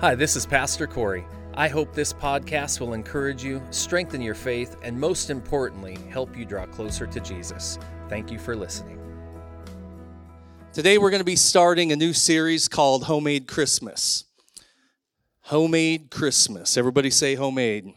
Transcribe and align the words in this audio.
Hi, 0.00 0.14
this 0.14 0.36
is 0.36 0.44
Pastor 0.44 0.86
Corey. 0.86 1.26
I 1.54 1.68
hope 1.68 1.94
this 1.94 2.12
podcast 2.12 2.80
will 2.80 2.92
encourage 2.92 3.42
you, 3.42 3.62
strengthen 3.70 4.20
your 4.20 4.34
faith, 4.34 4.76
and 4.82 5.00
most 5.00 5.30
importantly, 5.30 5.96
help 6.10 6.36
you 6.36 6.44
draw 6.44 6.66
closer 6.66 7.06
to 7.06 7.18
Jesus. 7.18 7.78
Thank 8.10 8.30
you 8.30 8.38
for 8.38 8.54
listening. 8.54 9.00
Today, 10.74 10.98
we're 10.98 11.08
going 11.08 11.22
to 11.22 11.24
be 11.24 11.34
starting 11.34 11.92
a 11.92 11.96
new 11.96 12.12
series 12.12 12.68
called 12.68 13.04
Homemade 13.04 13.46
Christmas. 13.46 14.24
Homemade 15.40 16.10
Christmas. 16.10 16.76
Everybody 16.76 17.08
say 17.08 17.34
homemade. 17.34 17.94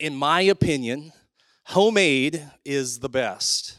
In 0.00 0.16
my 0.16 0.40
opinion, 0.40 1.12
homemade 1.62 2.44
is 2.64 2.98
the 2.98 3.08
best. 3.08 3.78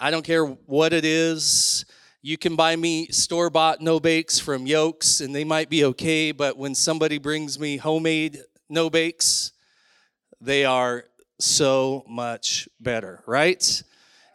I 0.00 0.10
don't 0.10 0.24
care 0.24 0.46
what 0.46 0.94
it 0.94 1.04
is. 1.04 1.84
You 2.24 2.38
can 2.38 2.54
buy 2.54 2.76
me 2.76 3.08
store 3.08 3.50
bought 3.50 3.80
no 3.80 3.98
bakes 3.98 4.38
from 4.38 4.64
Yolks, 4.64 5.20
and 5.20 5.34
they 5.34 5.42
might 5.42 5.68
be 5.68 5.84
okay, 5.86 6.30
but 6.30 6.56
when 6.56 6.72
somebody 6.72 7.18
brings 7.18 7.58
me 7.58 7.78
homemade 7.78 8.38
no 8.68 8.88
bakes, 8.88 9.50
they 10.40 10.64
are 10.64 11.06
so 11.40 12.04
much 12.06 12.68
better, 12.78 13.24
right? 13.26 13.82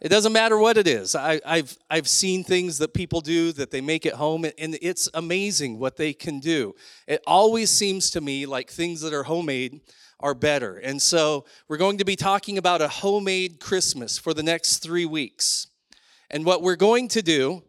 It 0.02 0.10
doesn't 0.10 0.34
matter 0.34 0.58
what 0.58 0.76
it 0.76 0.86
is. 0.86 1.16
I, 1.16 1.40
have 1.46 1.78
I've 1.90 2.10
seen 2.10 2.44
things 2.44 2.78
that 2.80 2.94
people 2.94 3.22
do 3.22 3.54
that 3.54 3.72
they 3.72 3.80
make 3.80 4.06
at 4.06 4.16
home, 4.16 4.44
and 4.44 4.78
it's 4.82 5.08
amazing 5.14 5.80
what 5.80 5.96
they 5.96 6.12
can 6.12 6.42
do. 6.42 6.76
It 7.08 7.24
always 7.26 7.72
seems 7.72 8.12
to 8.12 8.20
me 8.20 8.46
like 8.46 8.70
things 8.70 9.00
that 9.00 9.14
are 9.14 9.24
homemade 9.24 9.80
are 10.20 10.36
better. 10.36 10.76
And 10.76 11.02
so 11.02 11.46
we're 11.70 11.78
going 11.78 12.00
to 12.00 12.06
be 12.06 12.18
talking 12.18 12.58
about 12.58 12.82
a 12.82 12.90
homemade 12.90 13.62
Christmas 13.62 14.18
for 14.18 14.34
the 14.34 14.44
next 14.44 14.80
three 14.80 15.06
weeks. 15.06 15.68
And 16.30 16.44
what 16.44 16.62
we're 16.62 16.76
going 16.76 17.08
to 17.10 17.22
do 17.22 17.64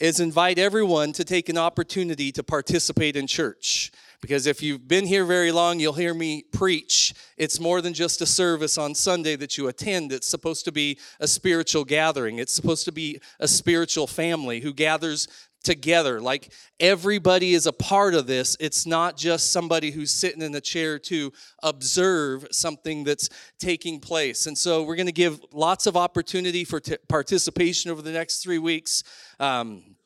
is 0.00 0.18
invite 0.18 0.58
everyone 0.58 1.12
to 1.12 1.24
take 1.24 1.50
an 1.50 1.58
opportunity 1.58 2.32
to 2.32 2.42
participate 2.42 3.16
in 3.16 3.26
church. 3.26 3.92
Because 4.22 4.46
if 4.46 4.62
you've 4.62 4.88
been 4.88 5.06
here 5.06 5.24
very 5.24 5.52
long, 5.52 5.78
you'll 5.78 5.92
hear 5.92 6.12
me 6.12 6.42
preach. 6.52 7.14
It's 7.36 7.60
more 7.60 7.80
than 7.80 7.94
just 7.94 8.20
a 8.20 8.26
service 8.26 8.76
on 8.76 8.94
Sunday 8.94 9.36
that 9.36 9.56
you 9.56 9.68
attend. 9.68 10.12
It's 10.12 10.26
supposed 10.26 10.64
to 10.66 10.72
be 10.72 10.98
a 11.20 11.28
spiritual 11.28 11.84
gathering. 11.84 12.38
It's 12.38 12.52
supposed 12.52 12.84
to 12.86 12.92
be 12.92 13.20
a 13.38 13.48
spiritual 13.48 14.06
family 14.06 14.60
who 14.60 14.74
gathers 14.74 15.28
together. 15.62 16.20
Like 16.20 16.52
everybody 16.78 17.54
is 17.54 17.66
a 17.66 17.72
part 17.72 18.14
of 18.14 18.26
this. 18.26 18.56
It's 18.60 18.86
not 18.86 19.16
just 19.16 19.52
somebody 19.52 19.90
who's 19.90 20.10
sitting 20.10 20.42
in 20.42 20.54
a 20.54 20.60
chair 20.60 20.98
to 21.00 21.32
observe 21.62 22.46
something 22.50 23.04
that's 23.04 23.28
taking 23.58 24.00
place. 24.00 24.46
And 24.46 24.56
so 24.56 24.82
we're 24.82 24.96
going 24.96 25.06
to 25.06 25.12
give 25.12 25.40
lots 25.52 25.86
of 25.86 25.96
opportunity 25.96 26.64
for 26.64 26.80
t- 26.80 26.96
participation 27.08 27.90
over 27.90 28.02
the 28.02 28.12
next 28.12 28.42
three 28.42 28.58
weeks. 28.58 29.02
Um, 29.38 29.96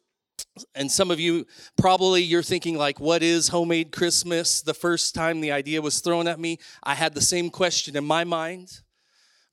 and 0.75 0.91
some 0.91 1.11
of 1.11 1.21
you 1.21 1.47
probably 1.77 2.23
you're 2.23 2.43
thinking 2.43 2.77
like 2.77 3.01
what 3.01 3.23
is 3.23 3.49
homemade 3.49 3.93
christmas 3.93 4.63
the 4.63 4.75
first 4.75 5.15
time 5.15 5.41
the 5.41 5.53
idea 5.53 5.81
was 5.83 6.01
thrown 6.01 6.27
at 6.29 6.41
me 6.41 6.59
i 6.83 6.95
had 6.95 7.15
the 7.15 7.21
same 7.21 7.51
question 7.51 7.97
in 7.97 8.05
my 8.05 8.25
mind 8.25 8.81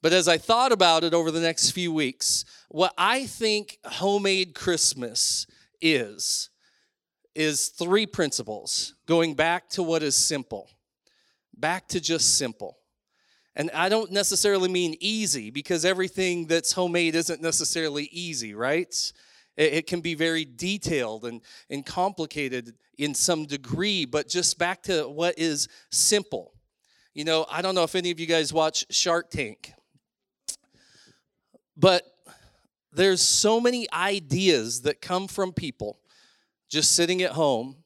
but 0.02 0.13
as 0.13 0.27
i 0.27 0.38
thought 0.38 0.72
about 0.72 1.03
it 1.03 1.13
over 1.13 1.31
the 1.31 1.39
next 1.39 1.72
few 1.72 1.91
weeks 1.91 2.45
what 2.69 2.94
i 2.97 3.25
think 3.25 3.77
homemade 3.85 4.53
christmas 4.53 5.45
is 5.82 6.50
is 7.34 7.70
three 7.70 8.06
principles 8.06 8.96
going 9.08 9.34
back 9.34 9.70
to 9.70 9.84
what 9.84 10.04
is 10.04 10.16
simple 10.16 10.70
back 11.58 11.88
to 11.88 12.00
just 12.00 12.38
simple 12.38 12.78
and 13.56 13.70
I 13.72 13.90
don't 13.90 14.12
necessarily 14.12 14.70
mean 14.70 14.96
easy 15.00 15.50
because 15.50 15.84
everything 15.84 16.48
that's 16.48 16.72
homemade 16.72 17.16
isn't 17.16 17.42
necessarily 17.42 18.08
easy, 18.12 18.54
right? 18.54 19.14
It, 19.58 19.88
can 19.88 20.00
be 20.00 20.16
very 20.16 20.46
detailed 20.46 21.26
and, 21.26 21.42
and 21.70 21.86
complicated 21.86 22.74
in 22.98 23.14
some 23.14 23.46
degree, 23.46 24.06
but 24.06 24.30
just 24.30 24.58
back 24.58 24.82
to 24.84 25.04
what 25.04 25.38
is 25.38 25.68
simple. 25.92 26.54
You 27.14 27.26
know, 27.26 27.46
I 27.52 27.62
don't 27.62 27.76
know 27.76 27.84
if 27.84 27.94
any 27.94 28.12
of 28.12 28.20
you 28.20 28.26
guys 28.26 28.54
watch 28.54 28.86
Shark 28.90 29.30
Tank, 29.30 29.74
but 31.75 32.03
there's 32.91 33.22
so 33.22 33.59
many 33.59 33.91
ideas 33.94 34.81
that 34.81 35.02
come 35.02 35.28
from 35.28 35.53
people 35.53 36.00
just 36.69 36.96
sitting 36.96 37.22
at 37.22 37.31
home 37.31 37.78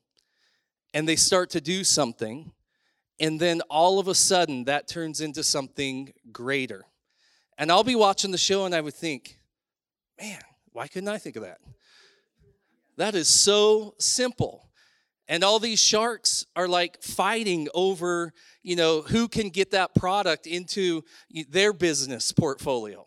and 0.93 1.07
they 1.07 1.15
start 1.15 1.49
to 1.51 1.61
do 1.61 1.83
something 1.83 2.51
and 3.19 3.39
then 3.39 3.61
all 3.69 3.99
of 3.99 4.07
a 4.07 4.15
sudden 4.15 4.65
that 4.65 4.87
turns 4.87 5.21
into 5.21 5.43
something 5.43 6.11
greater. 6.31 6.85
And 7.57 7.71
i'll 7.71 7.83
be 7.83 7.95
watching 7.95 8.31
the 8.31 8.37
show 8.37 8.65
and 8.65 8.75
i 8.75 8.81
would 8.81 8.93
think 8.93 9.37
man 10.19 10.41
why 10.71 10.87
couldn't 10.87 11.09
i 11.09 11.17
think 11.17 11.35
of 11.35 11.43
that? 11.43 11.59
That 12.97 13.13
is 13.15 13.27
so 13.27 13.93
simple. 13.99 14.69
And 15.27 15.43
all 15.43 15.59
these 15.59 15.81
sharks 15.81 16.45
are 16.55 16.67
like 16.67 17.01
fighting 17.01 17.67
over 17.73 18.33
you 18.61 18.75
know 18.75 19.01
who 19.01 19.27
can 19.27 19.49
get 19.49 19.71
that 19.71 19.95
product 19.95 20.47
into 20.47 21.03
their 21.49 21.73
business 21.73 22.31
portfolio 22.31 23.05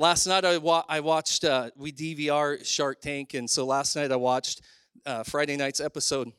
Last 0.00 0.26
night 0.26 0.46
I, 0.46 0.56
wa- 0.56 0.86
I 0.88 1.00
watched, 1.00 1.44
uh, 1.44 1.68
we 1.76 1.92
DVR 1.92 2.64
Shark 2.64 3.02
Tank, 3.02 3.34
and 3.34 3.50
so 3.50 3.66
last 3.66 3.94
night 3.94 4.10
I 4.10 4.16
watched 4.16 4.62
uh, 5.04 5.24
Friday 5.24 5.58
night's 5.58 5.78
episode. 5.78 6.32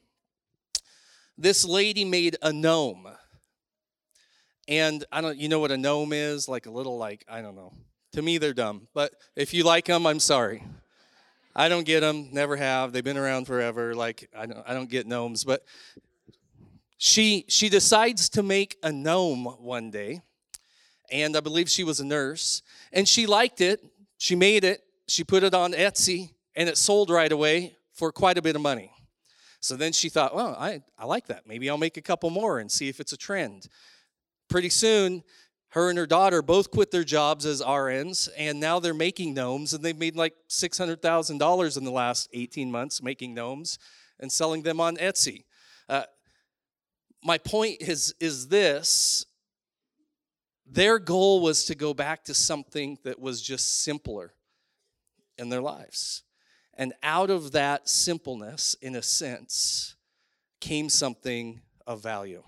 This 1.37 1.63
lady 1.63 2.03
made 2.03 2.37
a 2.41 2.51
gnome. 2.51 3.07
And 4.67 5.05
I 5.11 5.21
don't, 5.21 5.37
you 5.37 5.47
know 5.47 5.59
what 5.59 5.69
a 5.69 5.77
gnome 5.77 6.11
is? 6.11 6.49
Like 6.49 6.65
a 6.65 6.71
little, 6.71 6.97
like, 6.97 7.23
I 7.29 7.43
don't 7.43 7.53
know. 7.53 7.71
To 8.13 8.23
me, 8.23 8.39
they're 8.39 8.55
dumb. 8.55 8.87
But 8.95 9.11
if 9.35 9.53
you 9.53 9.63
like 9.63 9.85
them, 9.85 10.07
I'm 10.07 10.19
sorry. 10.19 10.63
I 11.55 11.69
don't 11.69 11.85
get 11.85 11.99
them, 11.99 12.29
never 12.31 12.55
have. 12.55 12.93
They've 12.93 13.03
been 13.03 13.15
around 13.15 13.45
forever. 13.45 13.93
Like, 13.93 14.27
I 14.35 14.47
don't, 14.47 14.63
I 14.67 14.73
don't 14.73 14.89
get 14.89 15.05
gnomes. 15.05 15.43
But 15.43 15.63
she, 16.97 17.45
she 17.47 17.69
decides 17.69 18.27
to 18.29 18.41
make 18.41 18.77
a 18.81 18.91
gnome 18.91 19.45
one 19.45 19.91
day 19.91 20.23
and 21.11 21.35
I 21.35 21.41
believe 21.41 21.69
she 21.69 21.83
was 21.83 21.99
a 21.99 22.05
nurse, 22.05 22.61
and 22.91 23.07
she 23.07 23.25
liked 23.25 23.61
it. 23.61 23.83
She 24.17 24.35
made 24.35 24.63
it, 24.63 24.83
she 25.07 25.23
put 25.23 25.43
it 25.43 25.53
on 25.53 25.73
Etsy, 25.73 26.31
and 26.55 26.69
it 26.69 26.77
sold 26.77 27.09
right 27.09 27.31
away 27.31 27.75
for 27.93 28.11
quite 28.11 28.37
a 28.37 28.41
bit 28.41 28.55
of 28.55 28.61
money. 28.61 28.91
So 29.59 29.75
then 29.75 29.91
she 29.91 30.09
thought, 30.09 30.35
well, 30.35 30.55
I, 30.59 30.81
I 30.97 31.05
like 31.05 31.27
that. 31.27 31.47
Maybe 31.47 31.69
I'll 31.69 31.77
make 31.77 31.97
a 31.97 32.01
couple 32.01 32.29
more 32.29 32.59
and 32.59 32.71
see 32.71 32.89
if 32.89 32.99
it's 32.99 33.13
a 33.13 33.17
trend. 33.17 33.67
Pretty 34.49 34.69
soon, 34.69 35.23
her 35.69 35.89
and 35.89 35.97
her 35.97 36.07
daughter 36.07 36.41
both 36.41 36.71
quit 36.71 36.91
their 36.91 37.03
jobs 37.03 37.45
as 37.45 37.61
RNs, 37.61 38.27
and 38.37 38.59
now 38.59 38.79
they're 38.79 38.93
making 38.93 39.33
gnomes, 39.33 39.73
and 39.73 39.83
they've 39.83 39.97
made 39.97 40.15
like 40.15 40.33
$600,000 40.49 41.77
in 41.77 41.83
the 41.83 41.91
last 41.91 42.29
18 42.33 42.71
months 42.71 43.01
making 43.01 43.33
gnomes 43.33 43.77
and 44.19 44.31
selling 44.31 44.63
them 44.63 44.79
on 44.79 44.97
Etsy. 44.97 45.45
Uh, 45.87 46.03
my 47.23 47.37
point 47.37 47.77
is, 47.81 48.13
is 48.19 48.47
this 48.47 49.25
their 50.71 50.99
goal 50.99 51.41
was 51.41 51.65
to 51.65 51.75
go 51.75 51.93
back 51.93 52.23
to 52.25 52.33
something 52.33 52.97
that 53.03 53.19
was 53.19 53.41
just 53.41 53.83
simpler 53.83 54.33
in 55.37 55.49
their 55.49 55.61
lives. 55.61 56.23
And 56.75 56.93
out 57.03 57.29
of 57.29 57.51
that 57.51 57.89
simpleness, 57.89 58.75
in 58.81 58.95
a 58.95 59.01
sense, 59.01 59.95
came 60.61 60.87
something 60.87 61.59
of 61.85 62.01
value. 62.01 62.43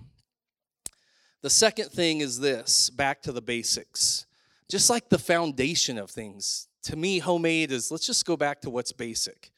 The 1.41 1.50
second 1.50 1.89
thing 1.89 2.22
is 2.22 2.39
this 2.39 2.89
back 2.89 3.22
to 3.23 3.33
the 3.33 3.41
basics. 3.41 4.25
Just 4.69 4.89
like 4.89 5.09
the 5.09 5.19
foundation 5.19 5.97
of 5.97 6.09
things, 6.09 6.69
to 6.83 6.95
me, 6.95 7.19
homemade 7.19 7.72
is 7.72 7.91
let's 7.91 8.07
just 8.07 8.25
go 8.25 8.38
back 8.38 8.62
to 8.62 8.69
what's 8.69 8.94
basic. 8.94 9.51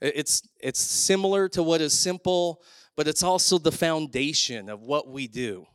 It's, 0.00 0.46
it's 0.60 0.78
similar 0.78 1.48
to 1.50 1.62
what 1.62 1.80
is 1.80 1.92
simple, 1.92 2.62
but 2.94 3.08
it's 3.08 3.24
also 3.24 3.58
the 3.58 3.72
foundation 3.72 4.68
of 4.68 4.82
what 4.82 5.08
we 5.08 5.26
do 5.26 5.66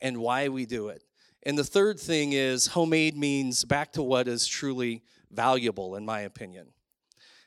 and 0.00 0.18
why 0.18 0.48
we 0.48 0.64
do 0.64 0.88
it. 0.88 1.02
And 1.46 1.56
the 1.56 1.62
third 1.62 2.00
thing 2.00 2.32
is 2.32 2.66
homemade 2.66 3.16
means 3.16 3.64
back 3.64 3.92
to 3.92 4.02
what 4.02 4.26
is 4.26 4.48
truly 4.48 5.04
valuable, 5.30 5.94
in 5.94 6.04
my 6.04 6.22
opinion. 6.22 6.66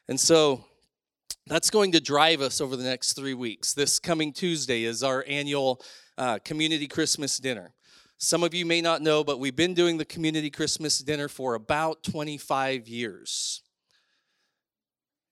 And 0.08 0.18
so 0.18 0.64
that's 1.48 1.70
going 1.70 1.92
to 1.92 2.00
drive 2.00 2.40
us 2.40 2.62
over 2.62 2.78
the 2.78 2.84
next 2.86 3.12
three 3.12 3.34
weeks. 3.34 3.74
This 3.74 4.00
coming 4.00 4.32
Tuesday 4.32 4.86
is 4.86 5.04
our 5.04 5.26
annual 5.28 5.82
uh, 6.18 6.40
community 6.46 6.88
Christmas 6.88 7.40
dinner. 7.40 7.74
Some 8.18 8.42
of 8.42 8.54
you 8.54 8.66
may 8.66 8.80
not 8.80 9.02
know, 9.02 9.22
but 9.22 9.38
we've 9.38 9.58
been 9.58 9.74
doing 9.74 9.98
the 9.98 10.06
community 10.06 10.50
Christmas 10.50 11.00
dinner 11.00 11.28
for 11.28 11.56
about 11.56 12.02
25 12.02 12.88
years. 12.88 13.64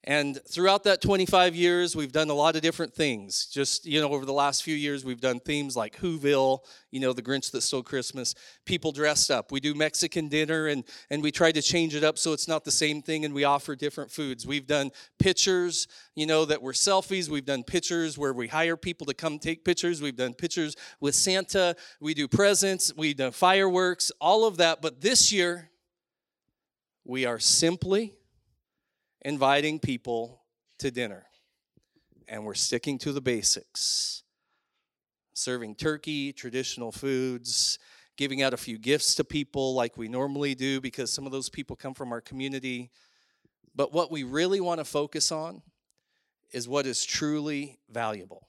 And 0.07 0.39
throughout 0.47 0.85
that 0.85 1.01
25 1.01 1.53
years, 1.53 1.93
we've 1.93 2.13
done 2.13 2.29
a 2.29 2.33
lot 2.33 2.55
of 2.55 2.61
different 2.61 2.93
things. 2.93 3.45
Just, 3.45 3.85
you 3.85 3.99
know, 3.99 4.07
over 4.07 4.25
the 4.25 4.31
last 4.31 4.63
few 4.63 4.73
years, 4.73 5.03
we've 5.03 5.19
done 5.19 5.41
themes 5.41 5.75
like 5.75 5.97
Whoville, 5.97 6.59
you 6.91 7.01
know, 7.01 7.11
the 7.11 7.21
Grinch 7.21 7.51
that 7.51 7.59
stole 7.59 7.83
Christmas, 7.83 8.33
people 8.63 8.93
dressed 8.93 9.29
up. 9.29 9.51
We 9.51 9.59
do 9.59 9.75
Mexican 9.75 10.29
dinner 10.29 10.67
and, 10.67 10.85
and 11.09 11.21
we 11.21 11.29
try 11.29 11.51
to 11.51 11.61
change 11.61 11.93
it 11.93 12.05
up 12.05 12.17
so 12.17 12.31
it's 12.31 12.47
not 12.47 12.63
the 12.63 12.71
same 12.71 13.01
thing 13.01 13.25
and 13.25 13.33
we 13.33 13.43
offer 13.43 13.75
different 13.75 14.09
foods. 14.09 14.47
We've 14.47 14.65
done 14.65 14.91
pictures, 15.19 15.89
you 16.15 16.25
know, 16.25 16.45
that 16.45 16.61
were 16.61 16.71
selfies. 16.71 17.27
We've 17.27 17.43
done 17.43 17.65
pictures 17.65 18.17
where 18.17 18.31
we 18.31 18.47
hire 18.47 18.77
people 18.77 19.07
to 19.07 19.13
come 19.13 19.39
take 19.39 19.65
pictures. 19.65 20.01
We've 20.01 20.15
done 20.15 20.35
pictures 20.35 20.77
with 21.01 21.15
Santa. 21.15 21.75
We 21.99 22.13
do 22.13 22.29
presents. 22.29 22.95
We 22.95 23.13
do 23.13 23.29
fireworks, 23.29 24.13
all 24.21 24.45
of 24.45 24.55
that. 24.55 24.81
But 24.81 25.01
this 25.01 25.33
year, 25.33 25.69
we 27.03 27.25
are 27.25 27.39
simply 27.39 28.16
inviting 29.21 29.79
people 29.79 30.43
to 30.79 30.91
dinner. 30.91 31.25
and 32.29 32.43
we're 32.43 32.53
sticking 32.53 32.97
to 32.99 33.13
the 33.13 33.21
basics 33.21 34.23
serving 35.37 35.75
turkey, 35.75 36.33
traditional 36.33 36.91
foods, 36.91 37.77
giving 38.17 38.41
out 38.41 38.53
a 38.53 38.57
few 38.57 38.77
gifts 38.77 39.15
to 39.15 39.23
people 39.23 39.75
like 39.75 39.95
we 39.95 40.07
normally 40.07 40.55
do 40.55 40.81
because 40.81 41.13
some 41.13 41.25
of 41.25 41.31
those 41.31 41.47
people 41.47 41.75
come 41.75 41.93
from 41.93 42.11
our 42.11 42.21
community. 42.21 42.89
But 43.75 43.93
what 43.93 44.11
we 44.11 44.23
really 44.23 44.59
want 44.59 44.79
to 44.79 44.85
focus 44.85 45.31
on 45.31 45.61
is 46.51 46.67
what 46.67 46.85
is 46.87 47.05
truly 47.05 47.77
valuable, 47.89 48.47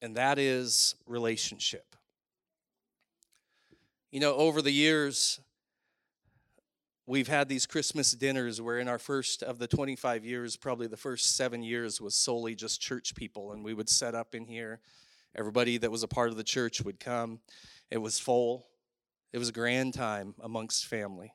and 0.00 0.16
that 0.16 0.38
is 0.38 0.96
relationship. 1.06 1.94
You 4.10 4.20
know, 4.20 4.34
over 4.34 4.60
the 4.60 4.72
years, 4.72 5.38
we've 7.12 7.28
had 7.28 7.46
these 7.46 7.66
Christmas 7.66 8.12
dinners 8.12 8.58
where, 8.58 8.78
in 8.78 8.88
our 8.88 8.98
first 8.98 9.42
of 9.42 9.58
the 9.58 9.66
25 9.66 10.24
years, 10.24 10.56
probably 10.56 10.86
the 10.86 10.96
first 10.96 11.36
seven 11.36 11.62
years 11.62 12.00
was 12.00 12.14
solely 12.14 12.54
just 12.54 12.80
church 12.80 13.14
people, 13.14 13.52
and 13.52 13.62
we 13.62 13.74
would 13.74 13.90
set 13.90 14.14
up 14.14 14.34
in 14.34 14.46
here. 14.46 14.80
Everybody 15.36 15.76
that 15.76 15.90
was 15.90 16.02
a 16.02 16.08
part 16.08 16.30
of 16.30 16.38
the 16.38 16.42
church 16.42 16.80
would 16.80 16.98
come. 16.98 17.40
It 17.90 17.98
was 17.98 18.18
full. 18.18 18.66
It 19.30 19.36
was 19.36 19.50
a 19.50 19.52
grand 19.52 19.92
time 19.92 20.34
amongst 20.42 20.86
family. 20.86 21.34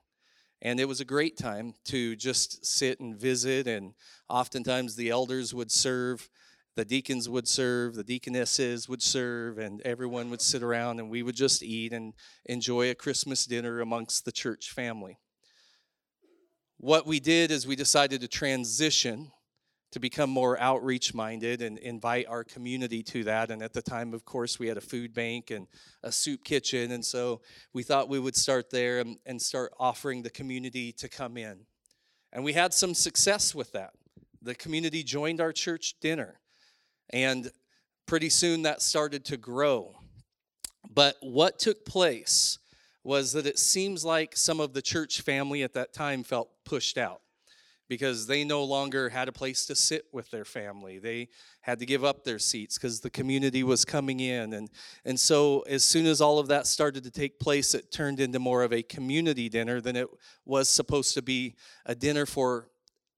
And 0.64 0.80
it 0.80 0.88
was 0.88 1.00
a 1.00 1.06
great 1.06 1.38
time 1.38 1.76
to 1.86 2.16
just 2.16 2.66
sit 2.66 3.00
and 3.00 3.16
visit, 3.16 3.68
and 3.68 3.94
oftentimes 4.28 4.96
the 4.96 5.12
elders 5.12 5.54
would 5.54 5.72
serve, 5.72 6.28
the 6.76 6.86
deacons 6.86 7.30
would 7.30 7.48
serve, 7.48 7.94
the 7.94 8.04
deaconesses 8.04 8.90
would 8.90 9.04
serve, 9.04 9.60
and 9.60 9.82
everyone 9.82 10.32
would 10.32 10.42
sit 10.42 10.64
around 10.64 11.00
and 11.00 11.12
we 11.12 11.22
would 11.22 11.36
just 11.36 11.62
eat 11.62 11.94
and 11.94 12.16
enjoy 12.48 12.90
a 12.90 12.96
Christmas 12.96 13.46
dinner 13.46 13.80
amongst 13.80 14.26
the 14.26 14.32
church 14.32 14.72
family. 14.72 15.20
What 16.80 17.08
we 17.08 17.20
did 17.20 17.50
is 17.50 17.66
we 17.66 17.76
decided 17.76 18.22
to 18.22 18.28
transition 18.28 19.32
to 19.92 20.00
become 20.00 20.30
more 20.30 20.60
outreach 20.60 21.14
minded 21.14 21.62
and 21.62 21.80
invite 21.80 22.28
our 22.28 22.44
community 22.44 23.02
to 23.02 23.24
that. 23.24 23.50
And 23.50 23.64
at 23.64 23.74
the 23.74 23.82
time, 23.82 24.14
of 24.14 24.26
course, 24.26 24.60
we 24.60 24.68
had 24.68 24.78
a 24.78 24.82
food 24.82 25.14
bank 25.14 25.50
and 25.50 25.66
a 26.04 26.12
soup 26.12 26.44
kitchen. 26.44 26.92
And 26.92 27.04
so 27.04 27.42
we 27.74 27.82
thought 27.84 28.10
we 28.10 28.20
would 28.20 28.36
start 28.36 28.70
there 28.70 29.00
and, 29.00 29.18
and 29.26 29.42
start 29.42 29.74
offering 29.80 30.22
the 30.22 30.30
community 30.30 30.92
to 30.94 31.10
come 31.10 31.36
in. 31.38 31.62
And 32.32 32.44
we 32.44 32.54
had 32.54 32.74
some 32.74 32.94
success 32.94 33.56
with 33.56 33.72
that. 33.72 33.94
The 34.42 34.54
community 34.54 35.04
joined 35.04 35.42
our 35.42 35.54
church 35.54 35.96
dinner. 36.00 36.40
And 37.10 37.50
pretty 38.06 38.30
soon 38.30 38.64
that 38.64 38.82
started 38.82 39.26
to 39.26 39.38
grow. 39.38 39.96
But 40.90 41.16
what 41.22 41.58
took 41.58 41.86
place 41.86 42.60
was 43.08 43.32
that 43.32 43.48
it 43.48 43.58
seems 43.58 44.04
like 44.04 44.36
some 44.36 44.60
of 44.60 44.74
the 44.74 44.82
church 44.82 45.22
family 45.22 45.64
at 45.64 45.72
that 45.72 45.94
time 45.94 46.24
felt 46.24 46.50
pushed 46.66 46.98
out 46.98 47.22
because 47.88 48.28
they 48.28 48.44
no 48.44 48.66
longer 48.66 49.08
had 49.08 49.30
a 49.30 49.32
place 49.32 49.66
to 49.66 49.76
sit 49.76 50.04
with 50.12 50.30
their 50.30 50.44
family. 50.44 51.00
They 51.00 51.30
had 51.62 51.80
to 51.80 51.86
give 51.86 52.04
up 52.04 52.26
their 52.26 52.38
seats 52.38 52.78
because 52.78 53.00
the 53.00 53.10
community 53.10 53.64
was 53.64 53.86
coming 53.86 54.20
in. 54.20 54.52
And, 54.52 54.70
and 55.06 55.18
so, 55.18 55.62
as 55.62 55.86
soon 55.86 56.06
as 56.06 56.20
all 56.20 56.38
of 56.38 56.50
that 56.50 56.68
started 56.68 57.06
to 57.06 57.10
take 57.10 57.40
place, 57.40 57.74
it 57.74 57.94
turned 57.94 58.20
into 58.20 58.40
more 58.40 58.62
of 58.64 58.74
a 58.74 58.84
community 58.84 59.48
dinner 59.48 59.80
than 59.80 59.96
it 59.96 60.10
was 60.44 60.68
supposed 60.68 61.14
to 61.14 61.22
be 61.22 61.56
a 61.86 61.96
dinner 61.96 62.26
for 62.26 62.68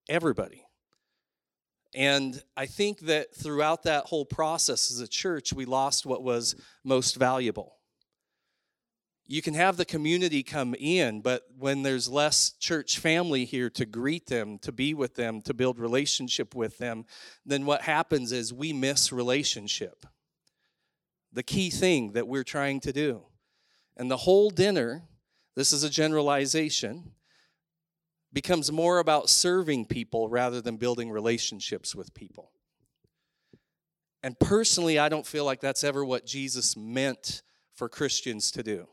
everybody. 0.07 0.67
And 1.95 2.39
I 2.55 2.67
think 2.67 2.99
that 3.01 3.33
throughout 3.33 3.81
that 3.83 4.05
whole 4.05 4.25
process 4.25 4.91
as 4.91 4.99
a 4.99 5.07
church, 5.07 5.51
we 5.51 5.65
lost 5.65 6.05
what 6.05 6.21
was 6.21 6.53
most 6.83 7.15
valuable 7.15 7.78
you 9.31 9.43
can 9.43 9.53
have 9.53 9.77
the 9.77 9.85
community 9.85 10.41
come 10.41 10.73
in, 10.73 11.21
but 11.21 11.43
when 11.55 11.83
there's 11.83 12.09
less 12.09 12.53
church 12.59 12.97
family 12.97 13.45
here 13.45 13.69
to 13.69 13.85
greet 13.85 14.25
them, 14.25 14.57
to 14.57 14.71
be 14.71 14.95
with 14.95 15.13
them, 15.13 15.39
to 15.43 15.53
build 15.53 15.77
relationship 15.77 16.55
with 16.55 16.79
them, 16.79 17.05
then 17.45 17.63
what 17.67 17.83
happens 17.83 18.31
is 18.31 18.51
we 18.51 18.73
miss 18.73 19.11
relationship. 19.11 20.07
The 21.31 21.43
key 21.43 21.69
thing 21.69 22.13
that 22.13 22.27
we're 22.27 22.43
trying 22.43 22.79
to 22.79 22.91
do. 22.91 23.21
And 23.95 24.09
the 24.09 24.17
whole 24.17 24.49
dinner, 24.49 25.03
this 25.55 25.73
is 25.73 25.83
a 25.83 25.91
generalization, 25.91 27.11
becomes 28.33 28.71
more 28.71 28.97
about 28.97 29.29
serving 29.29 29.85
people 29.85 30.27
rather 30.27 30.59
than 30.59 30.77
building 30.77 31.11
relationships 31.11 31.93
with 31.93 32.15
people. 32.15 32.49
And 34.23 34.39
personally, 34.39 34.97
I 34.97 35.07
don't 35.07 35.27
feel 35.27 35.45
like 35.45 35.61
that's 35.61 35.83
ever 35.83 36.03
what 36.03 36.25
Jesus 36.25 36.75
meant 36.75 37.43
for 37.75 37.87
Christians 37.87 38.49
to 38.53 38.63
do. 38.63 38.87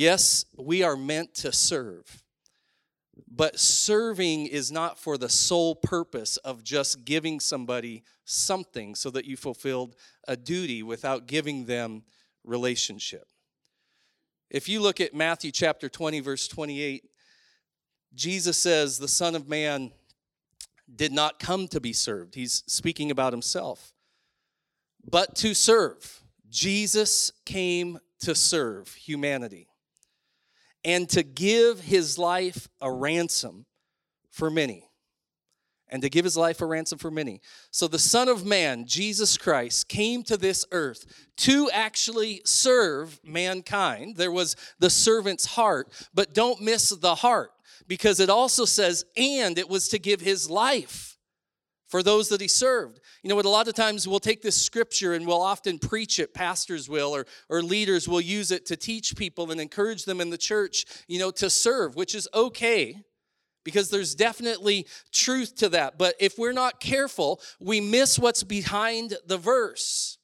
Yes, 0.00 0.46
we 0.56 0.82
are 0.82 0.96
meant 0.96 1.34
to 1.34 1.52
serve. 1.52 2.24
But 3.30 3.60
serving 3.60 4.46
is 4.46 4.72
not 4.72 4.98
for 4.98 5.18
the 5.18 5.28
sole 5.28 5.74
purpose 5.74 6.38
of 6.38 6.64
just 6.64 7.04
giving 7.04 7.38
somebody 7.38 8.04
something 8.24 8.94
so 8.94 9.10
that 9.10 9.26
you 9.26 9.36
fulfilled 9.36 9.94
a 10.26 10.38
duty 10.38 10.82
without 10.82 11.26
giving 11.26 11.66
them 11.66 12.04
relationship. 12.44 13.26
If 14.48 14.70
you 14.70 14.80
look 14.80 15.02
at 15.02 15.12
Matthew 15.12 15.50
chapter 15.50 15.90
20, 15.90 16.20
verse 16.20 16.48
28, 16.48 17.04
Jesus 18.14 18.56
says, 18.56 18.96
The 18.96 19.06
Son 19.06 19.34
of 19.34 19.50
Man 19.50 19.90
did 20.96 21.12
not 21.12 21.38
come 21.38 21.68
to 21.68 21.78
be 21.78 21.92
served. 21.92 22.36
He's 22.36 22.64
speaking 22.66 23.10
about 23.10 23.34
himself, 23.34 23.92
but 25.04 25.34
to 25.36 25.52
serve. 25.52 26.22
Jesus 26.48 27.32
came 27.44 27.98
to 28.20 28.34
serve 28.34 28.94
humanity 28.94 29.66
and 30.84 31.08
to 31.10 31.22
give 31.22 31.80
his 31.80 32.18
life 32.18 32.68
a 32.80 32.90
ransom 32.90 33.66
for 34.30 34.50
many. 34.50 34.86
And 35.92 36.02
to 36.02 36.08
give 36.08 36.24
his 36.24 36.36
life 36.36 36.60
a 36.60 36.66
ransom 36.66 36.98
for 36.98 37.10
many. 37.10 37.40
So 37.72 37.88
the 37.88 37.98
Son 37.98 38.28
of 38.28 38.46
Man, 38.46 38.86
Jesus 38.86 39.36
Christ, 39.36 39.88
came 39.88 40.22
to 40.22 40.36
this 40.36 40.64
earth 40.70 41.04
to 41.38 41.68
actually 41.72 42.42
serve 42.44 43.18
mankind. 43.24 44.16
There 44.16 44.30
was 44.30 44.54
the 44.78 44.88
servant's 44.88 45.46
heart, 45.46 45.92
but 46.14 46.32
don't 46.32 46.60
miss 46.60 46.90
the 46.90 47.16
heart 47.16 47.50
because 47.88 48.20
it 48.20 48.30
also 48.30 48.64
says, 48.64 49.04
and 49.16 49.58
it 49.58 49.68
was 49.68 49.88
to 49.88 49.98
give 49.98 50.20
his 50.20 50.48
life 50.48 51.09
for 51.90 52.02
those 52.02 52.28
that 52.28 52.40
he 52.40 52.48
served. 52.48 53.00
You 53.22 53.28
know 53.28 53.36
what? 53.36 53.44
A 53.44 53.50
lot 53.50 53.68
of 53.68 53.74
times 53.74 54.06
we'll 54.06 54.20
take 54.20 54.42
this 54.42 54.60
scripture 54.60 55.12
and 55.14 55.26
we'll 55.26 55.42
often 55.42 55.78
preach 55.78 56.20
it, 56.20 56.32
pastors 56.32 56.88
will, 56.88 57.14
or, 57.14 57.26
or 57.48 57.62
leaders 57.62 58.08
will 58.08 58.20
use 58.20 58.52
it 58.52 58.64
to 58.66 58.76
teach 58.76 59.16
people 59.16 59.50
and 59.50 59.60
encourage 59.60 60.04
them 60.04 60.20
in 60.20 60.30
the 60.30 60.38
church, 60.38 60.86
you 61.08 61.18
know, 61.18 61.32
to 61.32 61.50
serve, 61.50 61.96
which 61.96 62.14
is 62.14 62.28
okay 62.32 62.96
because 63.64 63.90
there's 63.90 64.14
definitely 64.14 64.86
truth 65.12 65.56
to 65.56 65.68
that. 65.70 65.98
But 65.98 66.14
if 66.20 66.38
we're 66.38 66.52
not 66.52 66.80
careful, 66.80 67.40
we 67.58 67.80
miss 67.80 68.18
what's 68.18 68.44
behind 68.44 69.16
the 69.26 69.36
verse. 69.36 70.16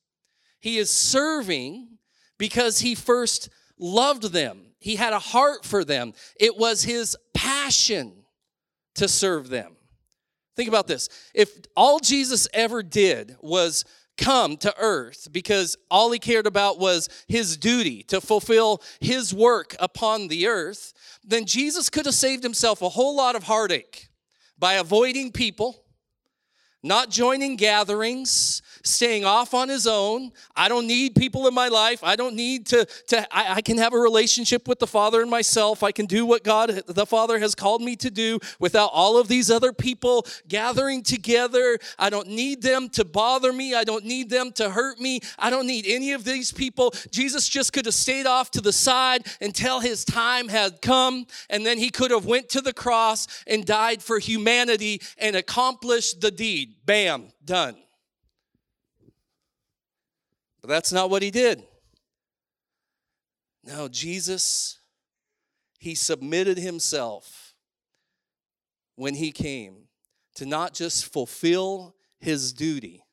He 0.60 0.78
is 0.78 0.90
serving 0.90 1.98
because 2.38 2.78
he 2.78 2.94
first 2.94 3.48
loved 3.78 4.32
them, 4.32 4.62
he 4.78 4.96
had 4.96 5.12
a 5.12 5.18
heart 5.18 5.64
for 5.64 5.84
them, 5.84 6.14
it 6.38 6.56
was 6.56 6.84
his 6.84 7.16
passion 7.34 8.12
to 8.94 9.08
serve 9.08 9.48
them. 9.48 9.75
Think 10.56 10.68
about 10.68 10.86
this. 10.86 11.08
If 11.34 11.50
all 11.76 12.00
Jesus 12.00 12.48
ever 12.54 12.82
did 12.82 13.36
was 13.40 13.84
come 14.16 14.56
to 14.56 14.74
earth 14.78 15.28
because 15.30 15.76
all 15.90 16.10
he 16.10 16.18
cared 16.18 16.46
about 16.46 16.78
was 16.78 17.08
his 17.28 17.56
duty 17.58 18.02
to 18.04 18.20
fulfill 18.20 18.82
his 18.98 19.34
work 19.34 19.76
upon 19.78 20.28
the 20.28 20.46
earth, 20.46 20.94
then 21.22 21.44
Jesus 21.44 21.90
could 21.90 22.06
have 22.06 22.14
saved 22.14 22.42
himself 22.42 22.80
a 22.80 22.88
whole 22.88 23.14
lot 23.14 23.36
of 23.36 23.42
heartache 23.44 24.08
by 24.58 24.74
avoiding 24.74 25.32
people, 25.32 25.84
not 26.86 27.10
joining 27.10 27.56
gatherings, 27.56 28.62
staying 28.86 29.24
off 29.24 29.54
on 29.54 29.68
his 29.68 29.86
own. 29.86 30.32
I 30.54 30.68
don't 30.68 30.86
need 30.86 31.14
people 31.14 31.46
in 31.48 31.54
my 31.54 31.68
life. 31.68 32.02
I 32.04 32.16
don't 32.16 32.34
need 32.36 32.66
to, 32.66 32.86
to 33.08 33.36
I, 33.36 33.56
I, 33.56 33.60
can 33.60 33.78
have 33.78 33.92
a 33.92 33.98
relationship 33.98 34.68
with 34.68 34.78
the 34.78 34.86
Father 34.86 35.20
and 35.20 35.30
myself. 35.30 35.82
I 35.82 35.92
can 35.92 36.06
do 36.06 36.24
what 36.24 36.44
God, 36.44 36.70
the 36.86 37.06
Father, 37.06 37.38
has 37.38 37.54
called 37.54 37.82
me 37.82 37.96
to 37.96 38.10
do 38.10 38.38
without 38.60 38.90
all 38.92 39.18
of 39.18 39.28
these 39.28 39.50
other 39.50 39.72
people 39.72 40.26
gathering 40.48 41.02
together. 41.02 41.78
I 41.98 42.10
don't 42.10 42.28
need 42.28 42.62
them 42.62 42.88
to 42.90 43.04
bother 43.04 43.52
me. 43.52 43.74
I 43.74 43.84
don't 43.84 44.04
need 44.04 44.30
them 44.30 44.52
to 44.52 44.70
hurt 44.70 45.00
me. 45.00 45.20
I 45.38 45.50
don't 45.50 45.66
need 45.66 45.86
any 45.86 46.12
of 46.12 46.24
these 46.24 46.52
people. 46.52 46.94
Jesus 47.10 47.48
just 47.48 47.72
could 47.72 47.86
have 47.86 47.94
stayed 47.94 48.26
off 48.26 48.50
to 48.52 48.60
the 48.60 48.72
side 48.72 49.26
until 49.40 49.80
his 49.80 50.04
time 50.04 50.48
had 50.48 50.80
come, 50.80 51.26
and 51.50 51.66
then 51.66 51.78
he 51.78 51.90
could 51.90 52.12
have 52.12 52.26
went 52.26 52.48
to 52.50 52.60
the 52.60 52.72
cross 52.72 53.26
and 53.46 53.66
died 53.66 54.02
for 54.02 54.18
humanity 54.18 55.00
and 55.18 55.34
accomplished 55.34 56.20
the 56.20 56.30
deed. 56.30 56.75
Bam, 56.84 57.32
done. 57.44 57.76
But 60.60 60.68
that's 60.68 60.92
not 60.92 61.10
what 61.10 61.22
he 61.22 61.30
did. 61.30 61.62
No, 63.64 63.88
Jesus, 63.88 64.78
he 65.78 65.94
submitted 65.94 66.58
himself 66.58 67.54
when 68.94 69.14
he 69.14 69.32
came 69.32 69.88
to 70.36 70.46
not 70.46 70.74
just 70.74 71.12
fulfill 71.12 71.96
his 72.18 72.52
duty 72.52 73.04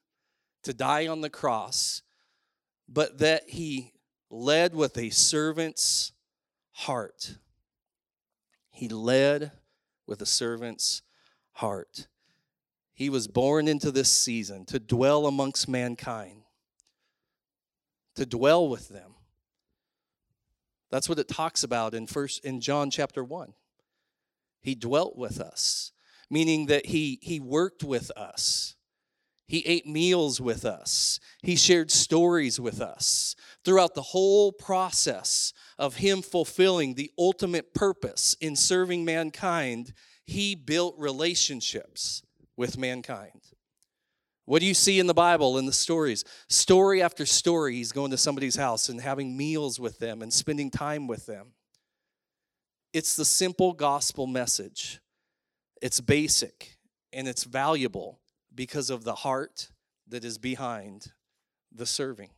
to 0.63 0.73
die 0.73 1.07
on 1.07 1.21
the 1.21 1.29
cross, 1.29 2.01
but 2.87 3.17
that 3.19 3.49
he 3.49 3.93
led 4.29 4.75
with 4.75 4.97
a 4.97 5.09
servant's 5.09 6.11
heart. 6.71 7.37
He 8.71 8.87
led 8.89 9.51
with 10.07 10.21
a 10.21 10.25
servant's 10.25 11.01
heart. 11.53 12.07
He 13.03 13.09
was 13.09 13.27
born 13.27 13.67
into 13.67 13.91
this 13.91 14.09
season 14.09 14.63
to 14.67 14.79
dwell 14.79 15.27
amongst 15.27 15.67
mankind, 15.67 16.43
to 18.15 18.25
dwell 18.25 18.69
with 18.69 18.87
them. 18.87 19.15
That's 20.89 21.09
what 21.09 21.19
it 21.19 21.27
talks 21.27 21.65
about 21.65 21.93
in 21.93 22.07
first 22.07 22.45
in 22.45 22.61
John 22.61 22.89
chapter 22.89 23.21
1. 23.21 23.55
He 24.61 24.73
dwelt 24.73 25.17
with 25.17 25.41
us, 25.41 25.91
meaning 26.29 26.67
that 26.67 26.85
he 26.85 27.19
he 27.21 27.41
worked 27.41 27.83
with 27.83 28.09
us. 28.11 28.75
He 29.49 29.65
ate 29.65 29.85
meals 29.85 30.39
with 30.39 30.63
us. 30.63 31.19
He 31.41 31.57
shared 31.57 31.91
stories 31.91 32.57
with 32.57 32.79
us. 32.79 33.35
Throughout 33.65 33.95
the 33.95 34.01
whole 34.01 34.53
process 34.53 35.51
of 35.77 35.97
him 35.97 36.21
fulfilling 36.21 36.93
the 36.93 37.11
ultimate 37.17 37.73
purpose 37.73 38.33
in 38.39 38.55
serving 38.55 39.03
mankind, 39.03 39.91
he 40.23 40.55
built 40.55 40.95
relationships 40.97 42.23
with 42.57 42.77
mankind. 42.77 43.41
What 44.45 44.59
do 44.59 44.65
you 44.65 44.73
see 44.73 44.99
in 44.99 45.07
the 45.07 45.13
Bible 45.13 45.57
in 45.57 45.65
the 45.65 45.73
stories? 45.73 46.25
Story 46.49 47.01
after 47.01 47.25
story, 47.25 47.75
he's 47.75 47.93
going 47.93 48.11
to 48.11 48.17
somebody's 48.17 48.57
house 48.57 48.89
and 48.89 48.99
having 48.99 49.37
meals 49.37 49.79
with 49.79 49.99
them 49.99 50.21
and 50.21 50.33
spending 50.33 50.69
time 50.69 51.07
with 51.07 51.25
them. 51.25 51.53
It's 52.91 53.15
the 53.15 53.25
simple 53.25 53.73
gospel 53.73 54.27
message. 54.27 54.99
It's 55.81 56.01
basic 56.01 56.77
and 57.13 57.27
it's 57.27 57.45
valuable 57.45 58.19
because 58.53 58.89
of 58.89 59.03
the 59.03 59.15
heart 59.15 59.71
that 60.09 60.25
is 60.25 60.37
behind 60.37 61.11
the 61.71 61.85
serving. 61.85 62.29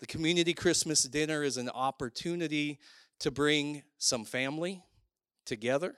The 0.00 0.06
community 0.06 0.54
Christmas 0.54 1.02
dinner 1.02 1.42
is 1.42 1.56
an 1.56 1.68
opportunity 1.68 2.78
to 3.20 3.30
bring 3.30 3.82
some 3.98 4.24
family 4.24 4.82
together 5.44 5.94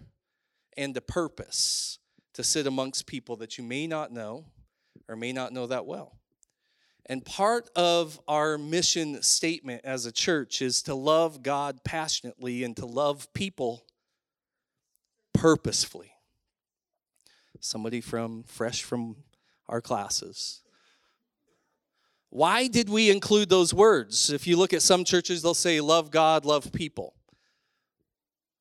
and 0.77 0.95
the 0.95 1.01
purpose 1.01 1.99
to 2.35 2.45
sit 2.45 2.67
amongst 2.67 3.07
people 3.07 3.37
that 3.37 3.59
you 3.59 3.65
may 3.65 3.87
not 3.87 4.13
know 4.13 4.47
or 5.09 5.17
may 5.17 5.33
not 5.33 5.53
know 5.53 5.67
that 5.67 5.87
well. 5.87 6.19
And 7.07 7.25
part 7.25 7.69
of 7.75 8.21
our 8.29 8.57
mission 8.57 9.21
statement 9.23 9.83
as 9.85 10.07
a 10.07 10.13
church 10.13 10.63
is 10.63 10.83
to 10.83 10.95
love 10.95 11.43
God 11.43 11.83
passionately 11.83 12.63
and 12.63 12.77
to 12.77 12.87
love 12.87 13.33
people 13.35 13.85
purposefully. 15.33 16.13
Somebody 17.59 18.01
from 18.01 18.45
fresh 18.45 18.83
from 18.83 19.17
our 19.69 19.81
classes. 19.81 20.63
Why 22.31 22.69
did 22.69 22.89
we 22.89 23.11
include 23.11 23.49
those 23.49 23.75
words? 23.75 24.31
If 24.31 24.47
you 24.47 24.57
look 24.57 24.73
at 24.73 24.83
some 24.83 25.05
churches, 25.05 25.43
they'll 25.43 25.53
say, 25.53 25.81
love 25.81 26.11
God, 26.11 26.45
love 26.45 26.73
people. 26.73 27.15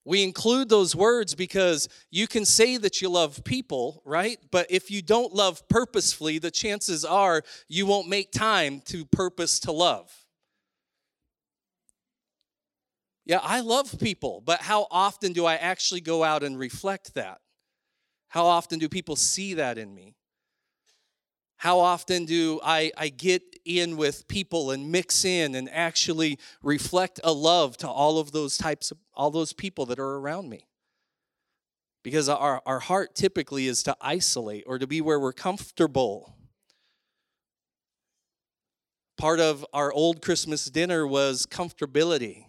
We 0.05 0.23
include 0.23 0.69
those 0.69 0.95
words 0.95 1.35
because 1.35 1.87
you 2.09 2.27
can 2.27 2.45
say 2.45 2.77
that 2.77 3.01
you 3.01 3.09
love 3.09 3.43
people, 3.43 4.01
right? 4.05 4.39
But 4.51 4.67
if 4.69 4.89
you 4.89 5.01
don't 5.01 5.33
love 5.33 5.67
purposefully, 5.67 6.39
the 6.39 6.51
chances 6.51 7.03
are 7.05 7.43
you 7.67 7.85
won't 7.85 8.07
make 8.07 8.31
time 8.31 8.81
to 8.85 9.05
purpose 9.05 9.59
to 9.61 9.71
love. 9.71 10.11
Yeah, 13.25 13.39
I 13.43 13.59
love 13.59 13.99
people, 13.99 14.41
but 14.43 14.61
how 14.61 14.87
often 14.89 15.33
do 15.33 15.45
I 15.45 15.55
actually 15.55 16.01
go 16.01 16.23
out 16.23 16.41
and 16.41 16.57
reflect 16.57 17.13
that? 17.13 17.41
How 18.29 18.45
often 18.45 18.79
do 18.79 18.89
people 18.89 19.15
see 19.15 19.53
that 19.55 19.77
in 19.77 19.93
me? 19.93 20.15
How 21.59 21.79
often 21.81 22.23
do 22.23 22.61
I, 22.63 22.89
I 22.95 23.09
get 23.09 23.43
in 23.65 23.97
with 23.97 24.29
people 24.29 24.71
and 24.71 24.93
mix 24.93 25.25
in 25.25 25.55
and 25.55 25.69
actually 25.69 26.39
reflect 26.63 27.19
a 27.21 27.33
love 27.33 27.75
to 27.77 27.87
all 27.89 28.17
of 28.17 28.31
those 28.31 28.57
types 28.57 28.91
of 28.91 28.97
all 29.13 29.29
those 29.29 29.51
people 29.51 29.85
that 29.87 29.99
are 29.99 30.15
around 30.19 30.49
me? 30.49 30.69
Because 32.01 32.29
our, 32.29 32.61
our 32.65 32.79
heart 32.79 33.13
typically 33.13 33.67
is 33.67 33.83
to 33.83 33.97
isolate 33.99 34.63
or 34.67 34.79
to 34.79 34.87
be 34.87 35.01
where 35.01 35.19
we're 35.19 35.33
comfortable. 35.33 36.33
Part 39.17 39.41
of 39.41 39.65
our 39.73 39.91
old 39.91 40.21
Christmas 40.21 40.63
dinner 40.63 41.05
was 41.05 41.45
comfortability. 41.45 42.45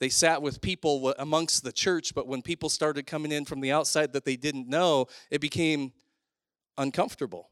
They 0.00 0.10
sat 0.10 0.42
with 0.42 0.60
people 0.60 1.14
amongst 1.18 1.64
the 1.64 1.72
church, 1.72 2.14
but 2.14 2.26
when 2.26 2.42
people 2.42 2.68
started 2.68 3.06
coming 3.06 3.32
in 3.32 3.46
from 3.46 3.62
the 3.62 3.72
outside 3.72 4.12
that 4.12 4.26
they 4.26 4.36
didn't 4.36 4.68
know, 4.68 5.06
it 5.30 5.40
became 5.40 5.94
uncomfortable. 6.76 7.49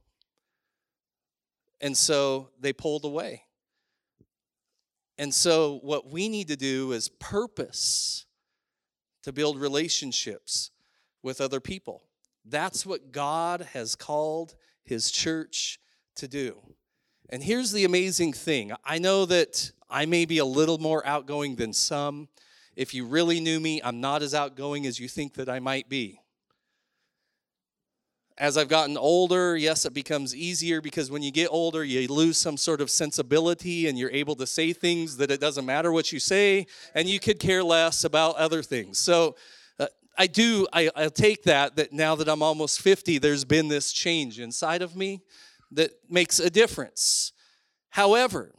And 1.80 1.96
so 1.96 2.50
they 2.60 2.72
pulled 2.72 3.04
away. 3.04 3.44
And 5.16 5.34
so, 5.34 5.80
what 5.82 6.10
we 6.10 6.28
need 6.28 6.48
to 6.48 6.56
do 6.56 6.92
is 6.92 7.08
purpose 7.08 8.26
to 9.24 9.32
build 9.32 9.58
relationships 9.58 10.70
with 11.22 11.40
other 11.40 11.60
people. 11.60 12.04
That's 12.44 12.86
what 12.86 13.10
God 13.10 13.68
has 13.72 13.96
called 13.96 14.54
His 14.84 15.10
church 15.10 15.80
to 16.16 16.28
do. 16.28 16.60
And 17.30 17.42
here's 17.42 17.72
the 17.72 17.84
amazing 17.84 18.32
thing 18.32 18.72
I 18.84 18.98
know 18.98 19.26
that 19.26 19.72
I 19.90 20.06
may 20.06 20.24
be 20.24 20.38
a 20.38 20.44
little 20.44 20.78
more 20.78 21.04
outgoing 21.04 21.56
than 21.56 21.72
some. 21.72 22.28
If 22.76 22.94
you 22.94 23.04
really 23.04 23.40
knew 23.40 23.58
me, 23.58 23.80
I'm 23.82 24.00
not 24.00 24.22
as 24.22 24.34
outgoing 24.34 24.86
as 24.86 25.00
you 25.00 25.08
think 25.08 25.34
that 25.34 25.48
I 25.48 25.58
might 25.58 25.88
be 25.88 26.20
as 28.38 28.56
I've 28.56 28.68
gotten 28.68 28.96
older, 28.96 29.56
yes, 29.56 29.84
it 29.84 29.92
becomes 29.92 30.34
easier 30.34 30.80
because 30.80 31.10
when 31.10 31.22
you 31.22 31.32
get 31.32 31.48
older, 31.50 31.84
you 31.84 32.06
lose 32.06 32.36
some 32.36 32.56
sort 32.56 32.80
of 32.80 32.88
sensibility 32.88 33.88
and 33.88 33.98
you're 33.98 34.10
able 34.12 34.36
to 34.36 34.46
say 34.46 34.72
things 34.72 35.16
that 35.16 35.30
it 35.30 35.40
doesn't 35.40 35.66
matter 35.66 35.90
what 35.90 36.12
you 36.12 36.20
say, 36.20 36.66
and 36.94 37.08
you 37.08 37.18
could 37.18 37.40
care 37.40 37.64
less 37.64 38.04
about 38.04 38.36
other 38.36 38.62
things. 38.62 38.98
So 38.98 39.34
uh, 39.80 39.86
I 40.16 40.28
do, 40.28 40.68
I, 40.72 40.88
I 40.94 41.08
take 41.08 41.42
that, 41.44 41.74
that 41.76 41.92
now 41.92 42.14
that 42.14 42.28
I'm 42.28 42.42
almost 42.42 42.80
50, 42.80 43.18
there's 43.18 43.44
been 43.44 43.66
this 43.66 43.92
change 43.92 44.38
inside 44.38 44.82
of 44.82 44.94
me 44.94 45.20
that 45.72 45.90
makes 46.08 46.38
a 46.38 46.48
difference. 46.48 47.32
However, 47.90 48.54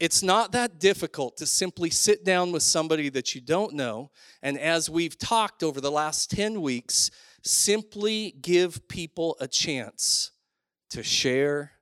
it's 0.00 0.24
not 0.24 0.50
that 0.52 0.80
difficult 0.80 1.36
to 1.36 1.46
simply 1.46 1.88
sit 1.88 2.24
down 2.24 2.50
with 2.50 2.64
somebody 2.64 3.08
that 3.10 3.36
you 3.36 3.40
don't 3.40 3.74
know, 3.74 4.10
and 4.42 4.58
as 4.58 4.90
we've 4.90 5.16
talked 5.16 5.62
over 5.62 5.80
the 5.80 5.92
last 5.92 6.32
10 6.32 6.60
weeks, 6.60 7.12
simply 7.42 8.30
give 8.40 8.86
people 8.88 9.36
a 9.40 9.48
chance 9.48 10.30
to 10.90 11.02
share 11.02 11.72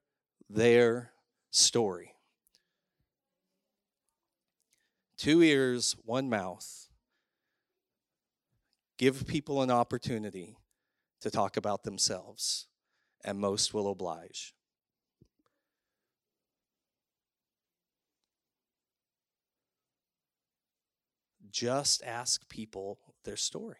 their 0.48 1.12
story. 1.50 2.14
Two 5.16 5.42
ears, 5.42 5.94
one 6.04 6.30
mouth. 6.30 6.88
Give 8.96 9.26
people 9.26 9.62
an 9.62 9.70
opportunity 9.70 10.56
to 11.20 11.30
talk 11.30 11.56
about 11.56 11.84
themselves, 11.84 12.66
and 13.24 13.38
most 13.38 13.74
will 13.74 13.90
oblige. 13.90 14.54
Just 21.50 22.02
ask 22.04 22.48
people 22.48 22.98
their 23.24 23.36
story 23.36 23.78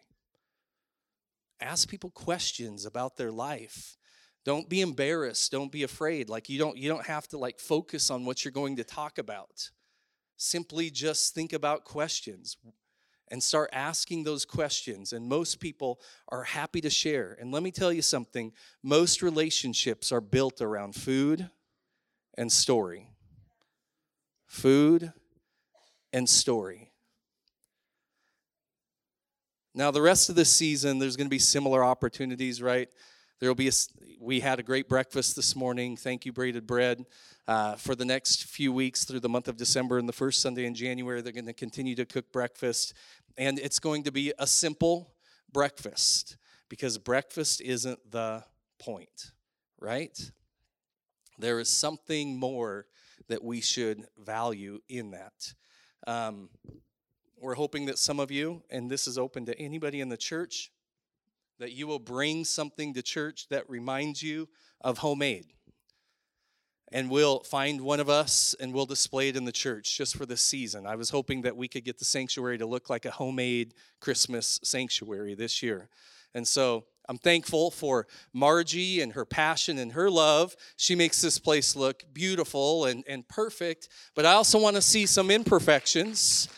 ask 1.61 1.87
people 1.87 2.09
questions 2.11 2.85
about 2.85 3.17
their 3.17 3.31
life. 3.31 3.97
Don't 4.43 4.69
be 4.69 4.81
embarrassed. 4.81 5.51
Don't 5.51 5.71
be 5.71 5.83
afraid. 5.83 6.29
Like 6.29 6.49
you 6.49 6.57
don't 6.57 6.77
you 6.77 6.89
don't 6.89 7.05
have 7.05 7.27
to 7.29 7.37
like 7.37 7.59
focus 7.59 8.09
on 8.09 8.25
what 8.25 8.43
you're 8.43 8.51
going 8.51 8.77
to 8.77 8.83
talk 8.83 9.17
about. 9.17 9.69
Simply 10.37 10.89
just 10.89 11.35
think 11.35 11.53
about 11.53 11.83
questions 11.83 12.57
and 13.29 13.41
start 13.41 13.69
asking 13.71 14.23
those 14.23 14.43
questions. 14.43 15.13
And 15.13 15.29
most 15.29 15.59
people 15.59 16.01
are 16.29 16.43
happy 16.43 16.81
to 16.81 16.89
share. 16.89 17.37
And 17.39 17.51
let 17.51 17.61
me 17.63 17.71
tell 17.71 17.93
you 17.93 18.01
something. 18.01 18.51
Most 18.83 19.21
relationships 19.21 20.11
are 20.11 20.21
built 20.21 20.61
around 20.61 20.95
food 20.95 21.49
and 22.37 22.51
story. 22.51 23.07
Food 24.47 25.13
and 26.11 26.27
story 26.27 26.90
now, 29.73 29.89
the 29.89 30.01
rest 30.01 30.29
of 30.29 30.35
the 30.35 30.43
season, 30.43 30.99
there's 30.99 31.15
going 31.15 31.27
to 31.27 31.31
be 31.31 31.39
similar 31.39 31.83
opportunities, 31.83 32.61
right? 32.61 32.89
There 33.39 33.49
will 33.49 33.55
be 33.55 33.69
a, 33.69 33.71
we 34.19 34.41
had 34.41 34.59
a 34.59 34.63
great 34.63 34.89
breakfast 34.89 35.35
this 35.35 35.55
morning. 35.55 35.95
Thank 35.95 36.25
you, 36.25 36.33
Braided 36.33 36.67
Bread. 36.67 37.05
Uh, 37.47 37.75
for 37.75 37.95
the 37.95 38.03
next 38.03 38.45
few 38.45 38.73
weeks 38.73 39.05
through 39.05 39.21
the 39.21 39.29
month 39.29 39.47
of 39.47 39.55
December 39.55 39.97
and 39.97 40.09
the 40.09 40.13
first 40.13 40.41
Sunday 40.41 40.65
in 40.65 40.75
January, 40.75 41.21
they're 41.21 41.31
going 41.31 41.45
to 41.45 41.53
continue 41.53 41.95
to 41.95 42.05
cook 42.05 42.31
breakfast. 42.33 42.93
And 43.37 43.57
it's 43.59 43.79
going 43.79 44.03
to 44.03 44.11
be 44.11 44.33
a 44.37 44.45
simple 44.45 45.13
breakfast 45.53 46.37
because 46.69 46.97
breakfast 46.97 47.61
isn't 47.61 47.99
the 48.11 48.43
point, 48.77 49.31
right? 49.79 50.31
There 51.39 51.59
is 51.59 51.69
something 51.69 52.37
more 52.37 52.87
that 53.29 53.41
we 53.41 53.61
should 53.61 54.05
value 54.19 54.79
in 54.89 55.11
that. 55.11 55.53
Um, 56.05 56.49
we're 57.41 57.55
hoping 57.55 57.87
that 57.87 57.97
some 57.97 58.19
of 58.19 58.29
you, 58.29 58.61
and 58.69 58.89
this 58.89 59.07
is 59.07 59.17
open 59.17 59.45
to 59.47 59.59
anybody 59.59 59.99
in 59.99 60.09
the 60.09 60.17
church, 60.17 60.71
that 61.59 61.71
you 61.71 61.87
will 61.87 61.99
bring 61.99 62.45
something 62.45 62.93
to 62.93 63.01
church 63.01 63.47
that 63.49 63.69
reminds 63.69 64.21
you 64.21 64.47
of 64.81 64.99
homemade. 64.99 65.47
And 66.91 67.09
we'll 67.09 67.39
find 67.39 67.81
one 67.81 67.99
of 67.99 68.09
us 68.09 68.53
and 68.59 68.73
we'll 68.73 68.85
display 68.85 69.29
it 69.29 69.37
in 69.37 69.45
the 69.45 69.51
church 69.51 69.97
just 69.97 70.17
for 70.17 70.25
this 70.25 70.41
season. 70.41 70.85
I 70.85 70.95
was 70.95 71.09
hoping 71.09 71.41
that 71.43 71.55
we 71.55 71.67
could 71.67 71.85
get 71.85 71.97
the 71.97 72.05
sanctuary 72.05 72.57
to 72.57 72.65
look 72.65 72.89
like 72.89 73.05
a 73.05 73.11
homemade 73.11 73.73
Christmas 74.01 74.59
sanctuary 74.63 75.33
this 75.33 75.63
year. 75.63 75.87
And 76.33 76.47
so 76.47 76.85
I'm 77.07 77.17
thankful 77.17 77.71
for 77.71 78.07
Margie 78.33 79.01
and 79.01 79.13
her 79.13 79.25
passion 79.25 79.77
and 79.77 79.93
her 79.93 80.09
love. 80.09 80.55
She 80.75 80.95
makes 80.95 81.21
this 81.21 81.39
place 81.39 81.75
look 81.75 82.03
beautiful 82.13 82.85
and, 82.85 83.03
and 83.07 83.27
perfect, 83.27 83.87
but 84.15 84.25
I 84.25 84.33
also 84.33 84.59
want 84.59 84.75
to 84.75 84.81
see 84.81 85.05
some 85.05 85.31
imperfections 85.31 86.49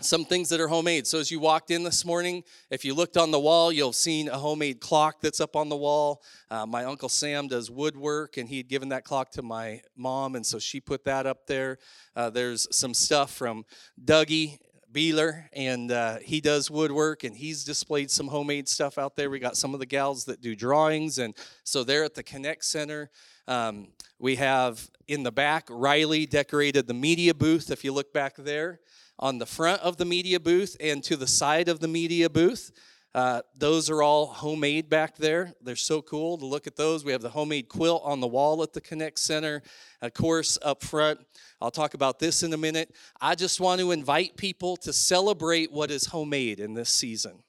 some 0.00 0.24
things 0.24 0.48
that 0.48 0.60
are 0.60 0.68
homemade. 0.68 1.08
So 1.08 1.18
as 1.18 1.28
you 1.28 1.40
walked 1.40 1.72
in 1.72 1.82
this 1.82 2.04
morning, 2.04 2.44
if 2.70 2.84
you 2.84 2.94
looked 2.94 3.16
on 3.16 3.32
the 3.32 3.40
wall, 3.40 3.72
you'll 3.72 3.88
have 3.88 3.96
seen 3.96 4.28
a 4.28 4.38
homemade 4.38 4.80
clock 4.80 5.20
that's 5.20 5.40
up 5.40 5.56
on 5.56 5.68
the 5.68 5.76
wall. 5.76 6.22
Uh, 6.48 6.64
my 6.66 6.84
uncle 6.84 7.08
Sam 7.08 7.48
does 7.48 7.68
woodwork, 7.68 8.36
and 8.36 8.48
he 8.48 8.58
had 8.58 8.68
given 8.68 8.90
that 8.90 9.02
clock 9.02 9.32
to 9.32 9.42
my 9.42 9.80
mom, 9.96 10.36
and 10.36 10.46
so 10.46 10.60
she 10.60 10.80
put 10.80 11.02
that 11.04 11.26
up 11.26 11.48
there. 11.48 11.78
Uh, 12.14 12.30
there's 12.30 12.68
some 12.70 12.94
stuff 12.94 13.32
from 13.32 13.64
Dougie 14.04 14.58
Beeler, 14.92 15.46
and 15.52 15.90
uh, 15.90 16.18
he 16.18 16.40
does 16.40 16.70
woodwork, 16.70 17.24
and 17.24 17.36
he's 17.36 17.64
displayed 17.64 18.08
some 18.08 18.28
homemade 18.28 18.68
stuff 18.68 18.98
out 18.98 19.16
there. 19.16 19.30
We 19.30 19.40
got 19.40 19.56
some 19.56 19.74
of 19.74 19.80
the 19.80 19.86
gals 19.86 20.24
that 20.26 20.40
do 20.40 20.54
drawings, 20.54 21.18
and 21.18 21.34
so 21.64 21.82
they're 21.82 22.04
at 22.04 22.14
the 22.14 22.22
Connect 22.22 22.64
Center. 22.64 23.10
Um, 23.48 23.88
we 24.20 24.36
have 24.36 24.88
in 25.08 25.24
the 25.24 25.32
back, 25.32 25.66
Riley 25.68 26.24
decorated 26.24 26.86
the 26.86 26.94
media 26.94 27.34
booth. 27.34 27.72
If 27.72 27.82
you 27.82 27.92
look 27.92 28.12
back 28.12 28.36
there, 28.36 28.78
on 29.18 29.38
the 29.38 29.46
front 29.46 29.82
of 29.82 29.96
the 29.96 30.04
media 30.04 30.38
booth 30.38 30.76
and 30.80 31.02
to 31.04 31.16
the 31.16 31.26
side 31.26 31.68
of 31.68 31.80
the 31.80 31.88
media 31.88 32.30
booth. 32.30 32.70
Uh, 33.14 33.40
those 33.56 33.90
are 33.90 34.02
all 34.02 34.26
homemade 34.26 34.88
back 34.88 35.16
there. 35.16 35.52
They're 35.62 35.76
so 35.76 36.02
cool 36.02 36.36
to 36.38 36.46
look 36.46 36.66
at 36.66 36.76
those. 36.76 37.04
We 37.04 37.12
have 37.12 37.22
the 37.22 37.30
homemade 37.30 37.68
quilt 37.68 38.02
on 38.04 38.20
the 38.20 38.26
wall 38.26 38.62
at 38.62 38.74
the 38.74 38.80
Connect 38.80 39.18
Center. 39.18 39.62
Of 40.02 40.14
course, 40.14 40.58
up 40.62 40.84
front, 40.84 41.20
I'll 41.60 41.70
talk 41.70 41.94
about 41.94 42.18
this 42.18 42.42
in 42.42 42.52
a 42.52 42.56
minute. 42.58 42.94
I 43.20 43.34
just 43.34 43.60
want 43.60 43.80
to 43.80 43.90
invite 43.92 44.36
people 44.36 44.76
to 44.78 44.92
celebrate 44.92 45.72
what 45.72 45.90
is 45.90 46.06
homemade 46.06 46.60
in 46.60 46.74
this 46.74 46.90
season. 46.90 47.42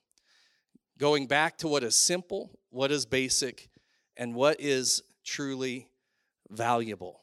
Going 0.97 1.27
back 1.27 1.57
to 1.57 1.67
what 1.67 1.83
is 1.83 1.95
simple, 1.95 2.51
what 2.71 2.91
is 2.91 3.05
basic, 3.05 3.69
and 4.17 4.33
what 4.33 4.59
is 4.59 5.03
truly 5.23 5.89
valuable. 6.49 7.21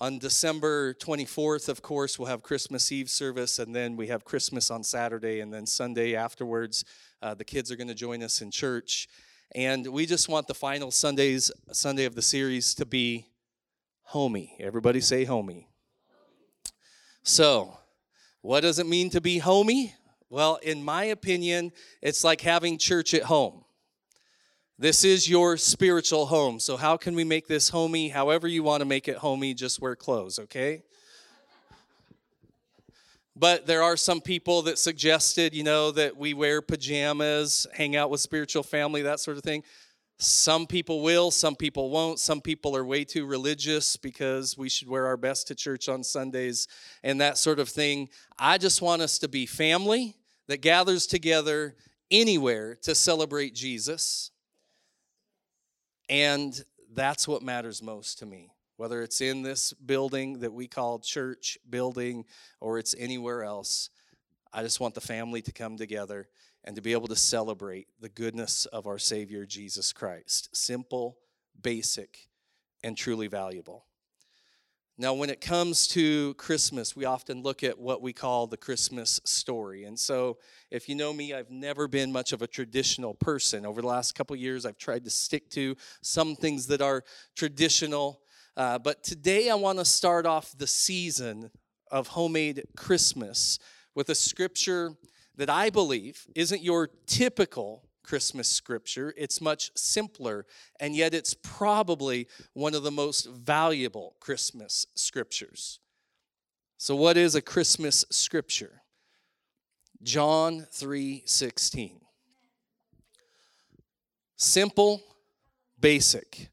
On 0.00 0.16
December 0.20 0.94
24th, 0.94 1.68
of 1.68 1.82
course, 1.82 2.20
we'll 2.20 2.28
have 2.28 2.44
Christmas 2.44 2.92
Eve 2.92 3.10
service, 3.10 3.58
and 3.58 3.74
then 3.74 3.96
we 3.96 4.06
have 4.06 4.24
Christmas 4.24 4.70
on 4.70 4.84
Saturday, 4.84 5.40
and 5.40 5.52
then 5.52 5.66
Sunday 5.66 6.14
afterwards, 6.14 6.84
uh, 7.20 7.34
the 7.34 7.44
kids 7.44 7.72
are 7.72 7.76
going 7.76 7.88
to 7.88 7.96
join 7.96 8.22
us 8.22 8.40
in 8.40 8.52
church. 8.52 9.08
And 9.56 9.88
we 9.88 10.06
just 10.06 10.28
want 10.28 10.46
the 10.46 10.54
final 10.54 10.92
Sundays, 10.92 11.50
Sunday 11.72 12.04
of 12.04 12.14
the 12.14 12.22
series 12.22 12.74
to 12.76 12.86
be 12.86 13.26
homey. 14.02 14.56
Everybody 14.60 15.00
say 15.00 15.24
homey. 15.24 15.66
So, 17.24 17.76
what 18.40 18.60
does 18.60 18.78
it 18.78 18.86
mean 18.86 19.10
to 19.10 19.20
be 19.20 19.38
homey? 19.38 19.96
Well, 20.30 20.60
in 20.62 20.84
my 20.84 21.04
opinion, 21.06 21.72
it's 22.02 22.22
like 22.22 22.42
having 22.42 22.78
church 22.78 23.14
at 23.14 23.24
home. 23.24 23.64
This 24.80 25.02
is 25.02 25.28
your 25.28 25.56
spiritual 25.56 26.26
home. 26.26 26.60
So, 26.60 26.76
how 26.76 26.96
can 26.96 27.16
we 27.16 27.24
make 27.24 27.48
this 27.48 27.68
homey? 27.68 28.10
However, 28.10 28.46
you 28.46 28.62
want 28.62 28.80
to 28.80 28.84
make 28.84 29.08
it 29.08 29.16
homey, 29.16 29.52
just 29.52 29.80
wear 29.80 29.96
clothes, 29.96 30.38
okay? 30.38 30.84
But 33.34 33.66
there 33.66 33.82
are 33.82 33.96
some 33.96 34.20
people 34.20 34.62
that 34.62 34.78
suggested, 34.78 35.52
you 35.52 35.64
know, 35.64 35.90
that 35.90 36.16
we 36.16 36.32
wear 36.32 36.62
pajamas, 36.62 37.66
hang 37.74 37.96
out 37.96 38.08
with 38.08 38.20
spiritual 38.20 38.62
family, 38.62 39.02
that 39.02 39.18
sort 39.18 39.36
of 39.36 39.42
thing. 39.42 39.64
Some 40.18 40.64
people 40.64 41.02
will, 41.02 41.32
some 41.32 41.56
people 41.56 41.90
won't. 41.90 42.20
Some 42.20 42.40
people 42.40 42.76
are 42.76 42.84
way 42.84 43.02
too 43.02 43.26
religious 43.26 43.96
because 43.96 44.56
we 44.56 44.68
should 44.68 44.88
wear 44.88 45.06
our 45.06 45.16
best 45.16 45.48
to 45.48 45.56
church 45.56 45.88
on 45.88 46.04
Sundays 46.04 46.68
and 47.02 47.20
that 47.20 47.36
sort 47.36 47.58
of 47.58 47.68
thing. 47.68 48.10
I 48.38 48.58
just 48.58 48.80
want 48.80 49.02
us 49.02 49.18
to 49.18 49.28
be 49.28 49.44
family 49.44 50.14
that 50.46 50.62
gathers 50.62 51.08
together 51.08 51.74
anywhere 52.12 52.76
to 52.82 52.94
celebrate 52.94 53.56
Jesus 53.56 54.30
and 56.08 56.62
that's 56.94 57.28
what 57.28 57.42
matters 57.42 57.82
most 57.82 58.18
to 58.18 58.26
me. 58.26 58.50
Whether 58.76 59.02
it's 59.02 59.20
in 59.20 59.42
this 59.42 59.72
building 59.72 60.40
that 60.40 60.52
we 60.52 60.68
call 60.68 61.00
church 61.00 61.58
building 61.68 62.24
or 62.60 62.78
it's 62.78 62.94
anywhere 62.96 63.42
else, 63.42 63.90
I 64.52 64.62
just 64.62 64.80
want 64.80 64.94
the 64.94 65.00
family 65.00 65.42
to 65.42 65.52
come 65.52 65.76
together 65.76 66.28
and 66.64 66.76
to 66.76 66.82
be 66.82 66.92
able 66.92 67.08
to 67.08 67.16
celebrate 67.16 67.88
the 68.00 68.08
goodness 68.08 68.66
of 68.66 68.86
our 68.86 68.98
Savior 68.98 69.44
Jesus 69.44 69.92
Christ. 69.92 70.54
Simple, 70.56 71.18
basic, 71.60 72.28
and 72.84 72.96
truly 72.96 73.26
valuable. 73.26 73.84
Now, 75.00 75.14
when 75.14 75.30
it 75.30 75.40
comes 75.40 75.86
to 75.88 76.34
Christmas, 76.34 76.96
we 76.96 77.04
often 77.04 77.40
look 77.40 77.62
at 77.62 77.78
what 77.78 78.02
we 78.02 78.12
call 78.12 78.48
the 78.48 78.56
Christmas 78.56 79.20
story. 79.24 79.84
And 79.84 79.96
so, 79.96 80.38
if 80.72 80.88
you 80.88 80.96
know 80.96 81.12
me, 81.12 81.32
I've 81.32 81.52
never 81.52 81.86
been 81.86 82.10
much 82.10 82.32
of 82.32 82.42
a 82.42 82.48
traditional 82.48 83.14
person. 83.14 83.64
Over 83.64 83.80
the 83.80 83.86
last 83.86 84.16
couple 84.16 84.34
years, 84.34 84.66
I've 84.66 84.76
tried 84.76 85.04
to 85.04 85.10
stick 85.10 85.50
to 85.50 85.76
some 86.02 86.34
things 86.34 86.66
that 86.66 86.82
are 86.82 87.04
traditional. 87.36 88.22
Uh, 88.56 88.80
but 88.80 89.04
today, 89.04 89.50
I 89.50 89.54
want 89.54 89.78
to 89.78 89.84
start 89.84 90.26
off 90.26 90.58
the 90.58 90.66
season 90.66 91.52
of 91.92 92.08
homemade 92.08 92.64
Christmas 92.76 93.60
with 93.94 94.08
a 94.08 94.16
scripture 94.16 94.94
that 95.36 95.48
I 95.48 95.70
believe 95.70 96.26
isn't 96.34 96.64
your 96.64 96.90
typical 97.06 97.87
Christmas 98.08 98.48
scripture. 98.48 99.12
It's 99.18 99.38
much 99.38 99.70
simpler, 99.76 100.46
and 100.80 100.96
yet 100.96 101.12
it's 101.12 101.34
probably 101.34 102.26
one 102.54 102.74
of 102.74 102.82
the 102.82 102.90
most 102.90 103.28
valuable 103.28 104.16
Christmas 104.18 104.86
scriptures. 104.94 105.78
So, 106.78 106.96
what 106.96 107.18
is 107.18 107.34
a 107.34 107.42
Christmas 107.42 108.06
scripture? 108.10 108.80
John 110.02 110.66
3 110.72 111.22
16. 111.26 112.00
Simple, 114.36 115.02
basic, 115.78 116.48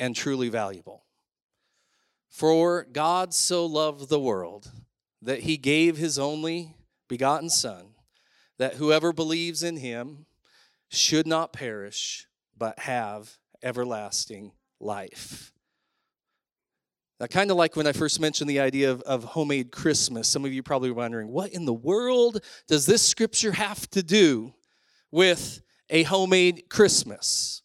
and 0.00 0.16
truly 0.16 0.48
valuable. 0.48 1.04
For 2.28 2.88
God 2.90 3.32
so 3.32 3.66
loved 3.66 4.08
the 4.08 4.18
world 4.18 4.72
that 5.22 5.40
he 5.40 5.56
gave 5.56 5.96
his 5.96 6.18
only 6.18 6.74
begotten 7.06 7.50
Son 7.50 7.93
that 8.58 8.74
whoever 8.74 9.12
believes 9.12 9.62
in 9.62 9.76
him 9.76 10.26
should 10.88 11.26
not 11.26 11.52
perish, 11.52 12.26
but 12.56 12.78
have 12.78 13.38
everlasting 13.62 14.52
life. 14.80 15.52
Now, 17.20 17.26
kind 17.26 17.50
of 17.50 17.56
like 17.56 17.76
when 17.76 17.86
I 17.86 17.92
first 17.92 18.20
mentioned 18.20 18.50
the 18.50 18.60
idea 18.60 18.90
of, 18.90 19.00
of 19.02 19.24
homemade 19.24 19.70
Christmas, 19.70 20.28
some 20.28 20.44
of 20.44 20.52
you 20.52 20.62
probably 20.62 20.90
wondering, 20.90 21.28
what 21.28 21.52
in 21.52 21.64
the 21.64 21.72
world 21.72 22.40
does 22.66 22.86
this 22.86 23.02
scripture 23.02 23.52
have 23.52 23.88
to 23.90 24.02
do 24.02 24.52
with 25.10 25.62
a 25.90 26.02
homemade 26.02 26.64
Christmas? 26.68 27.62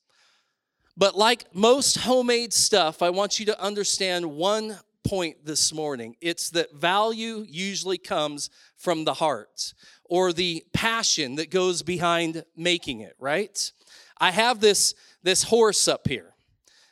But 0.95 1.17
like 1.17 1.53
most 1.55 1.97
homemade 1.99 2.53
stuff, 2.53 3.01
I 3.01 3.09
want 3.09 3.39
you 3.39 3.45
to 3.47 3.61
understand 3.61 4.25
one 4.25 4.77
point 5.07 5.45
this 5.45 5.73
morning. 5.73 6.15
It's 6.21 6.51
that 6.51 6.75
value 6.75 7.45
usually 7.47 7.97
comes 7.97 8.49
from 8.77 9.03
the 9.03 9.15
heart 9.15 9.73
or 10.09 10.33
the 10.33 10.63
passion 10.73 11.35
that 11.35 11.49
goes 11.49 11.81
behind 11.81 12.43
making 12.55 13.01
it, 13.01 13.15
right? 13.19 13.71
I 14.17 14.31
have 14.31 14.59
this, 14.59 14.93
this 15.23 15.43
horse 15.43 15.87
up 15.87 16.07
here, 16.07 16.33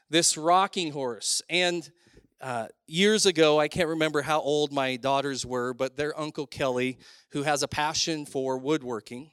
this 0.09 0.37
rocking 0.37 0.91
horse. 0.91 1.41
And 1.49 1.89
uh, 2.39 2.67
years 2.85 3.25
ago, 3.25 3.59
I 3.59 3.67
can't 3.67 3.89
remember 3.89 4.21
how 4.21 4.39
old 4.39 4.71
my 4.71 4.95
daughters 4.95 5.45
were, 5.45 5.73
but 5.73 5.97
their 5.97 6.17
Uncle 6.17 6.47
Kelly, 6.47 6.97
who 7.31 7.43
has 7.43 7.63
a 7.63 7.67
passion 7.67 8.25
for 8.25 8.57
woodworking, 8.57 9.31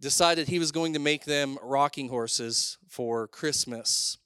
decided 0.00 0.48
he 0.48 0.58
was 0.58 0.72
going 0.72 0.94
to 0.94 0.98
make 0.98 1.24
them 1.24 1.58
rocking 1.62 2.08
horses 2.08 2.78
for 2.88 3.28
Christmas. 3.28 4.18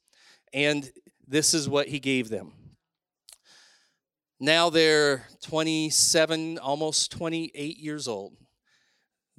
And 0.53 0.89
this 1.27 1.53
is 1.53 1.67
what 1.67 1.87
he 1.87 1.99
gave 1.99 2.29
them 2.29 2.53
now 4.43 4.69
they're 4.69 5.25
27, 5.41 6.57
almost 6.57 7.11
28 7.13 7.77
years 7.77 8.09
old. 8.09 8.35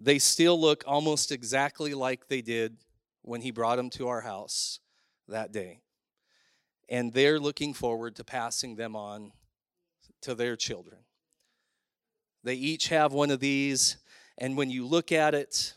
They 0.04 0.18
still 0.18 0.60
look 0.60 0.84
almost 0.86 1.32
exactly 1.32 1.94
like 1.94 2.28
they 2.28 2.42
did 2.42 2.76
when 3.22 3.40
he 3.40 3.50
brought 3.50 3.76
them 3.76 3.88
to 3.90 4.08
our 4.08 4.20
house 4.20 4.80
that 5.28 5.50
day. 5.50 5.80
And 6.90 7.10
they're 7.10 7.40
looking 7.40 7.72
forward 7.72 8.14
to 8.16 8.24
passing 8.24 8.76
them 8.76 8.94
on 8.94 9.32
to 10.20 10.34
their 10.34 10.56
children. 10.56 11.00
They 12.42 12.54
each 12.54 12.88
have 12.88 13.14
one 13.14 13.30
of 13.30 13.40
these, 13.40 13.96
and 14.36 14.58
when 14.58 14.68
you 14.68 14.86
look 14.86 15.10
at 15.10 15.34
it, 15.34 15.72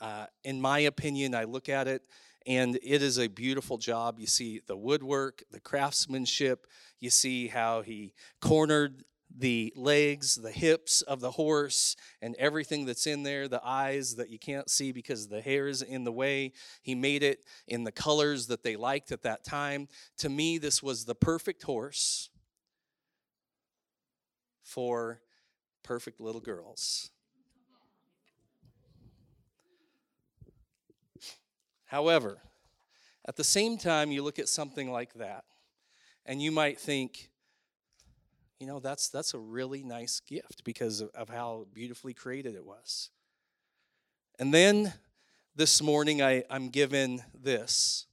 uh, 0.00 0.26
in 0.42 0.60
my 0.60 0.80
opinion, 0.80 1.36
I 1.36 1.44
look 1.44 1.68
at 1.68 1.86
it 1.86 2.02
and 2.48 2.80
it 2.82 3.00
is 3.00 3.16
a 3.18 3.28
beautiful 3.28 3.78
job. 3.78 4.18
You 4.18 4.26
see 4.26 4.60
the 4.66 4.76
woodwork, 4.76 5.44
the 5.52 5.60
craftsmanship, 5.60 6.66
you 6.98 7.10
see 7.10 7.46
how 7.46 7.82
he 7.82 8.12
cornered 8.40 9.04
the 9.36 9.72
legs, 9.76 10.36
the 10.36 10.50
hips 10.50 11.02
of 11.02 11.20
the 11.20 11.32
horse, 11.32 11.96
and 12.22 12.34
everything 12.36 12.86
that's 12.86 13.06
in 13.06 13.22
there, 13.22 13.46
the 13.48 13.64
eyes 13.64 14.16
that 14.16 14.30
you 14.30 14.38
can't 14.38 14.70
see 14.70 14.90
because 14.92 15.28
the 15.28 15.40
hair 15.40 15.68
is 15.68 15.82
in 15.82 16.04
the 16.04 16.12
way. 16.12 16.52
He 16.82 16.94
made 16.94 17.22
it 17.22 17.44
in 17.66 17.84
the 17.84 17.92
colors 17.92 18.46
that 18.46 18.62
they 18.62 18.76
liked 18.76 19.12
at 19.12 19.22
that 19.22 19.44
time. 19.44 19.88
To 20.18 20.28
me, 20.28 20.58
this 20.58 20.82
was 20.82 21.04
the 21.04 21.14
perfect 21.14 21.62
horse 21.62 22.30
for 24.62 25.20
perfect 25.82 26.20
little 26.20 26.40
girls. 26.40 27.10
However, 31.86 32.38
at 33.26 33.36
the 33.36 33.44
same 33.44 33.78
time, 33.78 34.10
you 34.10 34.22
look 34.22 34.38
at 34.38 34.48
something 34.48 34.90
like 34.90 35.14
that, 35.14 35.44
and 36.26 36.40
you 36.42 36.52
might 36.52 36.78
think, 36.78 37.27
you 38.60 38.66
know, 38.66 38.80
that's, 38.80 39.08
that's 39.08 39.34
a 39.34 39.38
really 39.38 39.82
nice 39.82 40.20
gift 40.20 40.64
because 40.64 41.00
of, 41.00 41.10
of 41.14 41.28
how 41.28 41.66
beautifully 41.72 42.12
created 42.12 42.54
it 42.54 42.64
was. 42.64 43.10
And 44.38 44.52
then 44.52 44.92
this 45.54 45.80
morning, 45.80 46.22
I, 46.22 46.44
I'm 46.50 46.68
given 46.68 47.22
this. 47.40 48.06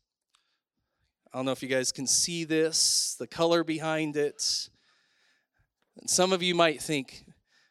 I 1.33 1.37
don't 1.37 1.45
know 1.45 1.51
if 1.51 1.63
you 1.63 1.69
guys 1.69 1.91
can 1.91 2.07
see 2.07 2.43
this, 2.43 3.15
the 3.19 3.27
color 3.27 3.63
behind 3.63 4.17
it. 4.17 4.69
And 5.99 6.09
some 6.09 6.31
of 6.31 6.43
you 6.43 6.53
might 6.53 6.81
think, 6.81 7.25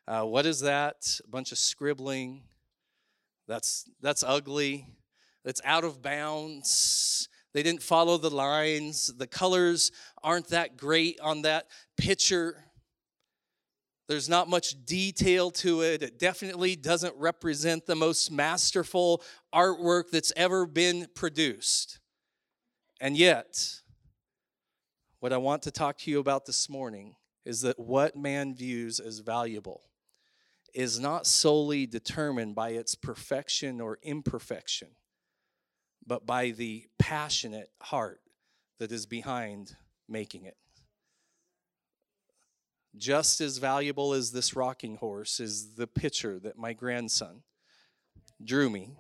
uh, 0.07 0.23
what 0.23 0.45
is 0.45 0.61
that? 0.61 1.21
A 1.25 1.29
bunch 1.29 1.53
of 1.53 1.59
scribbling. 1.59 2.43
That's, 3.47 3.89
that's 4.01 4.23
ugly. 4.23 4.89
That's 5.45 5.61
out 5.65 5.85
of 5.85 6.03
bounds. 6.03 7.29
They 7.53 7.63
didn't 7.63 7.83
follow 7.83 8.19
the 8.19 8.31
lines. 8.31 9.13
The 9.17 9.29
colors 9.29 9.93
aren't 10.23 10.49
that 10.49 10.77
great 10.77 11.21
on 11.21 11.43
that 11.43 11.69
picture. 11.97 12.64
There's 14.07 14.29
not 14.29 14.49
much 14.49 14.85
detail 14.85 15.51
to 15.53 15.83
it. 15.83 16.03
It 16.03 16.19
definitely 16.19 16.77
doesn't 16.77 17.15
represent 17.17 17.87
the 17.87 17.97
most 17.97 18.31
masterful 18.31 19.23
artwork 19.55 20.11
that's 20.11 20.33
ever 20.37 20.67
been 20.67 21.07
produced. 21.15 22.01
And 23.01 23.17
yet, 23.17 23.81
what 25.21 25.33
I 25.33 25.39
want 25.39 25.63
to 25.63 25.71
talk 25.71 25.99
to 25.99 26.11
you 26.11 26.21
about 26.21 26.45
this 26.45 26.69
morning 26.69 27.17
is 27.47 27.63
that 27.63 27.79
what 27.79 28.17
man 28.17 28.55
views 28.55 29.01
as 29.01 29.21
valuable 29.21 29.83
is 30.75 30.99
not 30.99 31.27
solely 31.27 31.87
determined 31.87 32.55
by 32.55 32.71
its 32.71 32.95
perfection 32.95 33.81
or 33.81 33.99
imperfection, 34.03 34.89
but 36.07 36.27
by 36.27 36.51
the 36.51 36.87
passionate 36.99 37.71
heart 37.81 38.21
that 38.79 38.93
is 38.93 39.07
behind 39.07 39.77
making 40.09 40.45
it. 40.45 40.57
Just 42.97 43.41
as 43.41 43.59
valuable 43.59 44.13
as 44.13 44.31
this 44.31 44.55
rocking 44.55 44.97
horse 44.97 45.41
is 45.41 45.75
the 45.75 45.87
picture 45.87 46.39
that 46.39 46.57
my 46.57 46.73
grandson 46.73 47.43
drew 48.43 48.71
me 48.71 48.93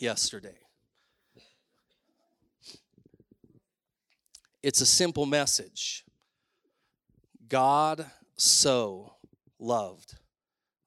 yesterday. 0.00 0.58
It's 4.62 4.80
a 4.80 4.86
simple 4.86 5.24
message 5.24 6.04
God 7.48 8.06
so 8.36 9.14
loved 9.58 10.16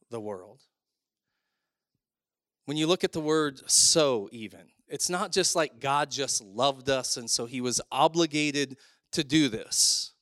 the 0.10 0.20
world. 0.20 0.62
When 2.66 2.78
you 2.78 2.88
look 2.88 3.04
at 3.04 3.12
the 3.12 3.20
word 3.20 3.70
so, 3.70 4.30
even, 4.32 4.62
it's 4.88 5.10
not 5.10 5.32
just 5.32 5.56
like 5.56 5.80
God 5.80 6.12
just 6.12 6.42
loved 6.42 6.90
us 6.90 7.18
and 7.18 7.30
so 7.30 7.46
he 7.46 7.62
was 7.62 7.82
obligated 7.92 8.78
to 9.12 9.24
do 9.24 9.50
this. 9.50 10.13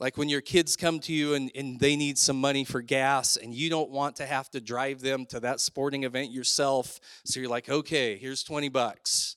Like 0.00 0.16
when 0.16 0.30
your 0.30 0.40
kids 0.40 0.76
come 0.76 0.98
to 1.00 1.12
you 1.12 1.34
and, 1.34 1.50
and 1.54 1.78
they 1.78 1.94
need 1.94 2.16
some 2.16 2.40
money 2.40 2.64
for 2.64 2.80
gas 2.80 3.36
and 3.36 3.54
you 3.54 3.68
don't 3.68 3.90
want 3.90 4.16
to 4.16 4.26
have 4.26 4.50
to 4.50 4.60
drive 4.60 5.02
them 5.02 5.26
to 5.26 5.40
that 5.40 5.60
sporting 5.60 6.04
event 6.04 6.32
yourself. 6.32 6.98
So 7.24 7.38
you're 7.38 7.50
like, 7.50 7.68
okay, 7.68 8.16
here's 8.16 8.42
20 8.42 8.70
bucks. 8.70 9.36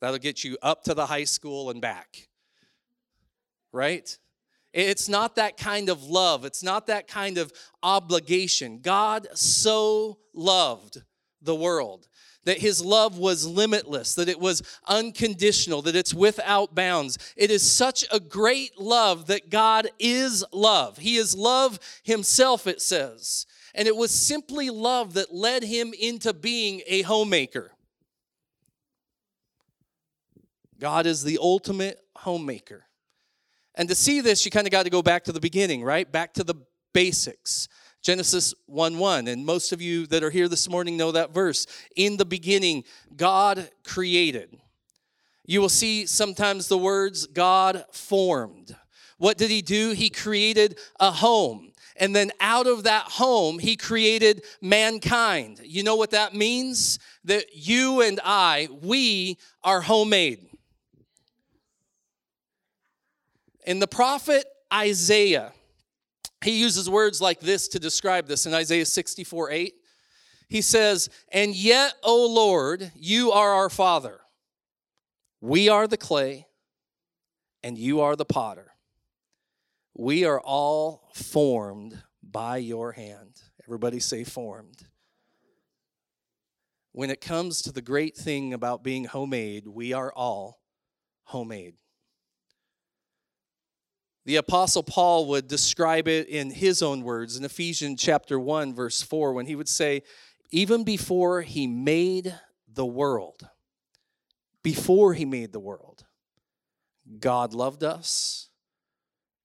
That'll 0.00 0.18
get 0.18 0.42
you 0.42 0.58
up 0.60 0.82
to 0.84 0.94
the 0.94 1.06
high 1.06 1.22
school 1.22 1.70
and 1.70 1.80
back. 1.80 2.28
Right? 3.72 4.18
It's 4.72 5.08
not 5.08 5.36
that 5.36 5.56
kind 5.56 5.88
of 5.88 6.02
love, 6.02 6.44
it's 6.44 6.64
not 6.64 6.88
that 6.88 7.06
kind 7.06 7.38
of 7.38 7.52
obligation. 7.82 8.80
God 8.82 9.28
so 9.34 10.18
loved 10.34 11.00
the 11.42 11.54
world 11.54 12.08
that 12.44 12.58
his 12.58 12.84
love 12.84 13.18
was 13.18 13.46
limitless, 13.46 14.14
that 14.14 14.28
it 14.28 14.40
was 14.40 14.62
unconditional, 14.86 15.82
that 15.82 15.96
it's 15.96 16.14
without 16.14 16.74
bounds. 16.74 17.18
It 17.36 17.50
is 17.50 17.70
such 17.70 18.04
a 18.10 18.18
great 18.20 18.78
love 18.80 19.26
that 19.26 19.50
God 19.50 19.88
is 19.98 20.44
love. 20.52 20.98
He 20.98 21.16
is 21.16 21.36
love 21.36 21.78
himself, 22.02 22.66
it 22.66 22.80
says. 22.80 23.46
And 23.74 23.88
it 23.88 23.96
was 23.96 24.10
simply 24.10 24.70
love 24.70 25.14
that 25.14 25.34
led 25.34 25.62
him 25.62 25.92
into 25.98 26.32
being 26.32 26.82
a 26.86 27.02
homemaker. 27.02 27.72
God 30.78 31.06
is 31.06 31.22
the 31.22 31.38
ultimate 31.40 32.00
homemaker. 32.16 32.86
And 33.74 33.88
to 33.88 33.94
see 33.94 34.20
this, 34.20 34.44
you 34.44 34.50
kind 34.50 34.66
of 34.66 34.72
got 34.72 34.82
to 34.82 34.90
go 34.90 35.00
back 35.00 35.24
to 35.24 35.32
the 35.32 35.40
beginning, 35.40 35.82
right? 35.82 36.10
Back 36.10 36.34
to 36.34 36.44
the 36.44 36.56
basics. 36.92 37.68
Genesis 38.02 38.52
1 38.66 38.98
1. 38.98 39.28
And 39.28 39.46
most 39.46 39.72
of 39.72 39.80
you 39.80 40.06
that 40.08 40.24
are 40.24 40.30
here 40.30 40.48
this 40.48 40.68
morning 40.68 40.96
know 40.96 41.12
that 41.12 41.32
verse. 41.32 41.66
In 41.96 42.16
the 42.16 42.24
beginning, 42.24 42.84
God 43.16 43.70
created. 43.84 44.58
You 45.46 45.60
will 45.60 45.68
see 45.68 46.06
sometimes 46.06 46.68
the 46.68 46.78
words 46.78 47.26
God 47.26 47.84
formed. 47.92 48.76
What 49.18 49.38
did 49.38 49.50
he 49.50 49.62
do? 49.62 49.92
He 49.92 50.10
created 50.10 50.78
a 50.98 51.12
home. 51.12 51.72
And 51.96 52.16
then 52.16 52.32
out 52.40 52.66
of 52.66 52.84
that 52.84 53.04
home, 53.04 53.58
he 53.58 53.76
created 53.76 54.42
mankind. 54.60 55.60
You 55.62 55.84
know 55.84 55.94
what 55.94 56.10
that 56.10 56.34
means? 56.34 56.98
That 57.24 57.54
you 57.54 58.00
and 58.00 58.18
I, 58.24 58.68
we 58.82 59.38
are 59.62 59.80
homemade. 59.80 60.48
In 63.64 63.78
the 63.78 63.86
prophet 63.86 64.44
Isaiah, 64.72 65.52
he 66.42 66.60
uses 66.60 66.88
words 66.90 67.20
like 67.20 67.40
this 67.40 67.68
to 67.68 67.78
describe 67.78 68.26
this 68.26 68.46
in 68.46 68.54
Isaiah 68.54 68.86
64 68.86 69.50
8. 69.50 69.74
He 70.48 70.60
says, 70.60 71.08
And 71.32 71.54
yet, 71.54 71.94
O 72.02 72.26
Lord, 72.26 72.92
you 72.94 73.32
are 73.32 73.54
our 73.54 73.70
Father. 73.70 74.20
We 75.40 75.68
are 75.68 75.86
the 75.86 75.96
clay, 75.96 76.46
and 77.62 77.78
you 77.78 78.00
are 78.00 78.16
the 78.16 78.24
potter. 78.24 78.72
We 79.94 80.24
are 80.24 80.40
all 80.40 81.10
formed 81.14 82.02
by 82.22 82.58
your 82.58 82.92
hand. 82.92 83.40
Everybody 83.66 84.00
say 84.00 84.24
formed. 84.24 84.86
When 86.92 87.10
it 87.10 87.20
comes 87.20 87.62
to 87.62 87.72
the 87.72 87.82
great 87.82 88.16
thing 88.16 88.52
about 88.52 88.84
being 88.84 89.04
homemade, 89.04 89.66
we 89.66 89.92
are 89.92 90.12
all 90.12 90.60
homemade. 91.24 91.74
The 94.24 94.36
Apostle 94.36 94.84
Paul 94.84 95.26
would 95.28 95.48
describe 95.48 96.06
it 96.06 96.28
in 96.28 96.50
his 96.50 96.80
own 96.80 97.02
words 97.02 97.36
in 97.36 97.44
Ephesians 97.44 98.00
chapter 98.00 98.38
1, 98.38 98.72
verse 98.72 99.02
4, 99.02 99.32
when 99.32 99.46
he 99.46 99.56
would 99.56 99.68
say, 99.68 100.02
Even 100.50 100.84
before 100.84 101.42
he 101.42 101.66
made 101.66 102.38
the 102.72 102.86
world, 102.86 103.48
before 104.62 105.14
he 105.14 105.24
made 105.24 105.52
the 105.52 105.60
world, 105.60 106.04
God 107.18 107.52
loved 107.52 107.82
us 107.82 108.48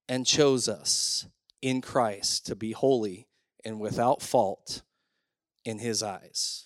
and 0.07 0.27
chose 0.27 0.69
us 0.69 1.25
in 1.61 1.81
Christ 1.81 2.45
to 2.45 2.55
be 2.55 2.71
holy 2.71 3.27
and 3.65 3.79
without 3.79 4.21
fault 4.21 4.83
in 5.65 5.79
his 5.79 6.03
eyes. 6.03 6.65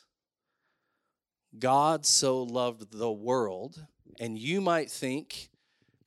God 1.58 2.06
so 2.06 2.44
loved 2.44 2.92
the 2.92 3.12
world, 3.12 3.86
and 4.20 4.38
you 4.38 4.60
might 4.60 4.92
think 4.92 5.50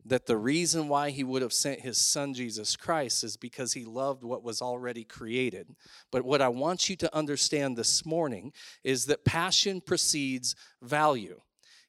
that 0.05 0.27
the 0.27 0.37
reason 0.37 0.89
why 0.89 1.11
he 1.11 1.25
would 1.25 1.43
have 1.43 1.53
sent 1.53 1.81
his 1.81 1.99
son 1.99 2.35
Jesus 2.35 2.77
Christ 2.77 3.25
is 3.25 3.37
because 3.37 3.73
he 3.73 3.85
loved 3.85 4.23
what 4.23 4.43
was 4.43 4.61
already 4.61 5.05
created. 5.05 5.69
But 6.11 6.25
what 6.25 6.43
I 6.43 6.49
want 6.49 6.91
you 6.91 6.97
to 6.97 7.17
understand 7.17 7.77
this 7.77 8.05
morning 8.05 8.53
is 8.83 9.07
that 9.07 9.25
passion 9.25 9.81
precedes 9.81 10.55
value. 10.83 11.41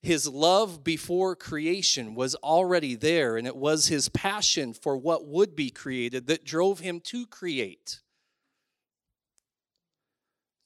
His 0.02 0.28
love 0.28 0.84
before 0.84 1.36
creation 1.36 2.16
was 2.16 2.36
already 2.36 2.96
there, 2.96 3.38
and 3.38 3.48
it 3.48 3.56
was 3.56 3.88
his 3.88 4.08
passion 4.08 4.74
for 4.74 4.96
what 4.96 5.28
would 5.28 5.56
be 5.56 5.70
created 5.70 6.28
that 6.28 6.46
drove 6.46 6.80
him 6.80 7.00
to 7.06 7.26
create. 7.26 8.02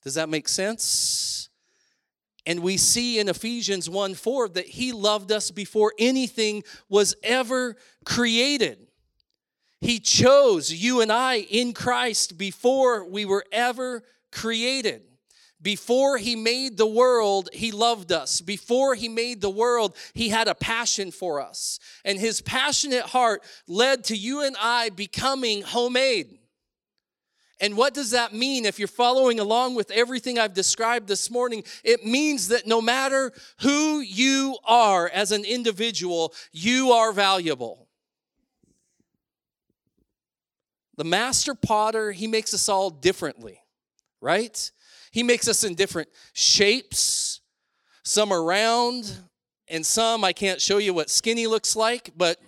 Does 0.04 0.16
that 0.16 0.30
make 0.30 0.48
sense? 0.48 1.49
And 2.50 2.64
we 2.64 2.78
see 2.78 3.20
in 3.20 3.30
Ephesians 3.30 3.88
1 3.88 4.16
4 4.16 4.50
that 4.50 4.66
he 4.66 4.92
loved 4.92 5.32
us 5.32 5.52
before 5.52 5.94
anything 6.00 6.64
was 6.90 7.14
ever 7.22 7.76
created. 8.06 8.88
He 9.82 10.00
chose 10.00 10.74
you 10.74 11.02
and 11.02 11.12
I 11.12 11.42
in 11.42 11.74
Christ 11.74 12.40
before 12.40 13.06
we 13.06 13.24
were 13.24 13.46
ever 13.52 14.04
created. 14.32 15.04
Before 15.62 16.18
he 16.18 16.36
made 16.36 16.76
the 16.76 16.88
world, 16.88 17.50
he 17.54 17.72
loved 17.72 18.12
us. 18.12 18.42
Before 18.42 18.96
he 18.96 19.10
made 19.10 19.42
the 19.42 19.50
world, 19.52 19.96
he 20.16 20.30
had 20.30 20.48
a 20.48 20.56
passion 20.56 21.12
for 21.12 21.40
us. 21.40 21.80
And 22.04 22.20
his 22.20 22.42
passionate 22.42 23.04
heart 23.04 23.44
led 23.68 24.06
to 24.06 24.18
you 24.18 24.42
and 24.42 24.56
I 24.60 24.90
becoming 24.90 25.62
homemade. 25.62 26.38
And 27.62 27.76
what 27.76 27.93
does 27.93 28.12
that 28.12 28.34
mean 28.34 28.65
if 28.65 28.80
you're 28.80 28.88
following 28.88 29.39
along 29.39 29.76
with 29.76 29.91
everything 29.91 30.39
I've 30.39 30.54
described 30.54 31.08
this 31.08 31.30
morning? 31.30 31.63
It 31.84 32.06
means 32.06 32.48
that 32.50 32.65
no 32.65 32.82
matter 32.82 33.34
who 33.62 34.00
you 34.00 34.58
are 34.63 35.10
as 35.10 35.32
an 35.32 35.43
individual, 35.43 36.34
you 36.52 36.91
are 36.91 37.12
valuable. 37.12 37.88
The 40.95 41.04
master 41.04 41.54
potter, 41.54 42.12
he 42.12 42.28
makes 42.28 42.54
us 42.54 42.69
all 42.69 42.89
differently, 42.89 43.62
right? 44.22 44.72
He 45.12 45.24
makes 45.24 45.48
us 45.48 45.63
in 45.63 45.76
different 45.76 46.10
shapes. 46.34 47.41
Some 48.04 48.32
are 48.32 48.43
round, 48.43 49.17
and 49.67 49.86
some 49.86 50.24
I 50.24 50.34
can't 50.34 50.62
show 50.62 50.78
you 50.78 50.93
what 50.93 51.10
skinny 51.10 51.48
looks 51.48 51.76
like, 51.76 52.12
but 52.17 52.39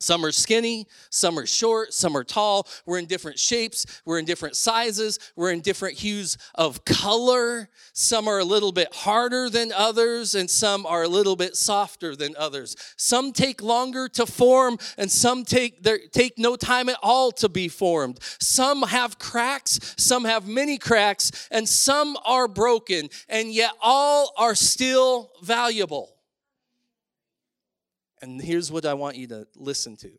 some 0.00 0.24
are 0.24 0.32
skinny, 0.32 0.86
some 1.10 1.38
are 1.38 1.46
short, 1.46 1.92
some 1.92 2.16
are 2.16 2.24
tall. 2.24 2.68
We're 2.86 2.98
in 2.98 3.06
different 3.06 3.38
shapes, 3.38 3.84
we're 4.04 4.18
in 4.18 4.24
different 4.24 4.54
sizes, 4.54 5.18
we're 5.34 5.50
in 5.50 5.60
different 5.60 5.98
hues 5.98 6.38
of 6.54 6.84
color. 6.84 7.68
Some 7.92 8.28
are 8.28 8.38
a 8.38 8.44
little 8.44 8.70
bit 8.70 8.94
harder 8.94 9.50
than 9.50 9.72
others, 9.72 10.34
and 10.34 10.48
some 10.48 10.86
are 10.86 11.02
a 11.02 11.08
little 11.08 11.34
bit 11.34 11.56
softer 11.56 12.14
than 12.14 12.36
others. 12.36 12.76
Some 12.96 13.32
take 13.32 13.60
longer 13.60 14.08
to 14.10 14.26
form, 14.26 14.78
and 14.96 15.10
some 15.10 15.44
take, 15.44 15.82
take 16.12 16.38
no 16.38 16.54
time 16.54 16.88
at 16.88 16.98
all 17.02 17.32
to 17.32 17.48
be 17.48 17.68
formed. 17.68 18.18
Some 18.38 18.82
have 18.82 19.18
cracks, 19.18 19.94
some 19.96 20.24
have 20.24 20.46
many 20.46 20.78
cracks, 20.78 21.48
and 21.50 21.68
some 21.68 22.16
are 22.24 22.46
broken, 22.46 23.08
and 23.28 23.52
yet 23.52 23.72
all 23.80 24.32
are 24.36 24.54
still 24.54 25.32
valuable. 25.42 26.17
And 28.20 28.40
here's 28.40 28.72
what 28.72 28.84
I 28.84 28.94
want 28.94 29.16
you 29.16 29.26
to 29.28 29.46
listen 29.56 29.96
to 29.98 30.10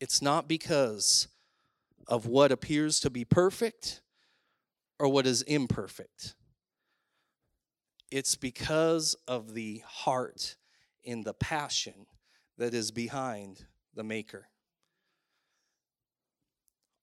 it's 0.00 0.20
not 0.20 0.48
because 0.48 1.28
of 2.08 2.26
what 2.26 2.52
appears 2.52 3.00
to 3.00 3.10
be 3.10 3.24
perfect 3.24 4.02
or 4.98 5.08
what 5.08 5.26
is 5.26 5.42
imperfect. 5.42 6.34
It's 8.10 8.36
because 8.36 9.16
of 9.26 9.54
the 9.54 9.82
heart 9.86 10.56
and 11.06 11.24
the 11.24 11.34
passion 11.34 12.06
that 12.58 12.74
is 12.74 12.90
behind 12.90 13.64
the 13.94 14.04
Maker. 14.04 14.48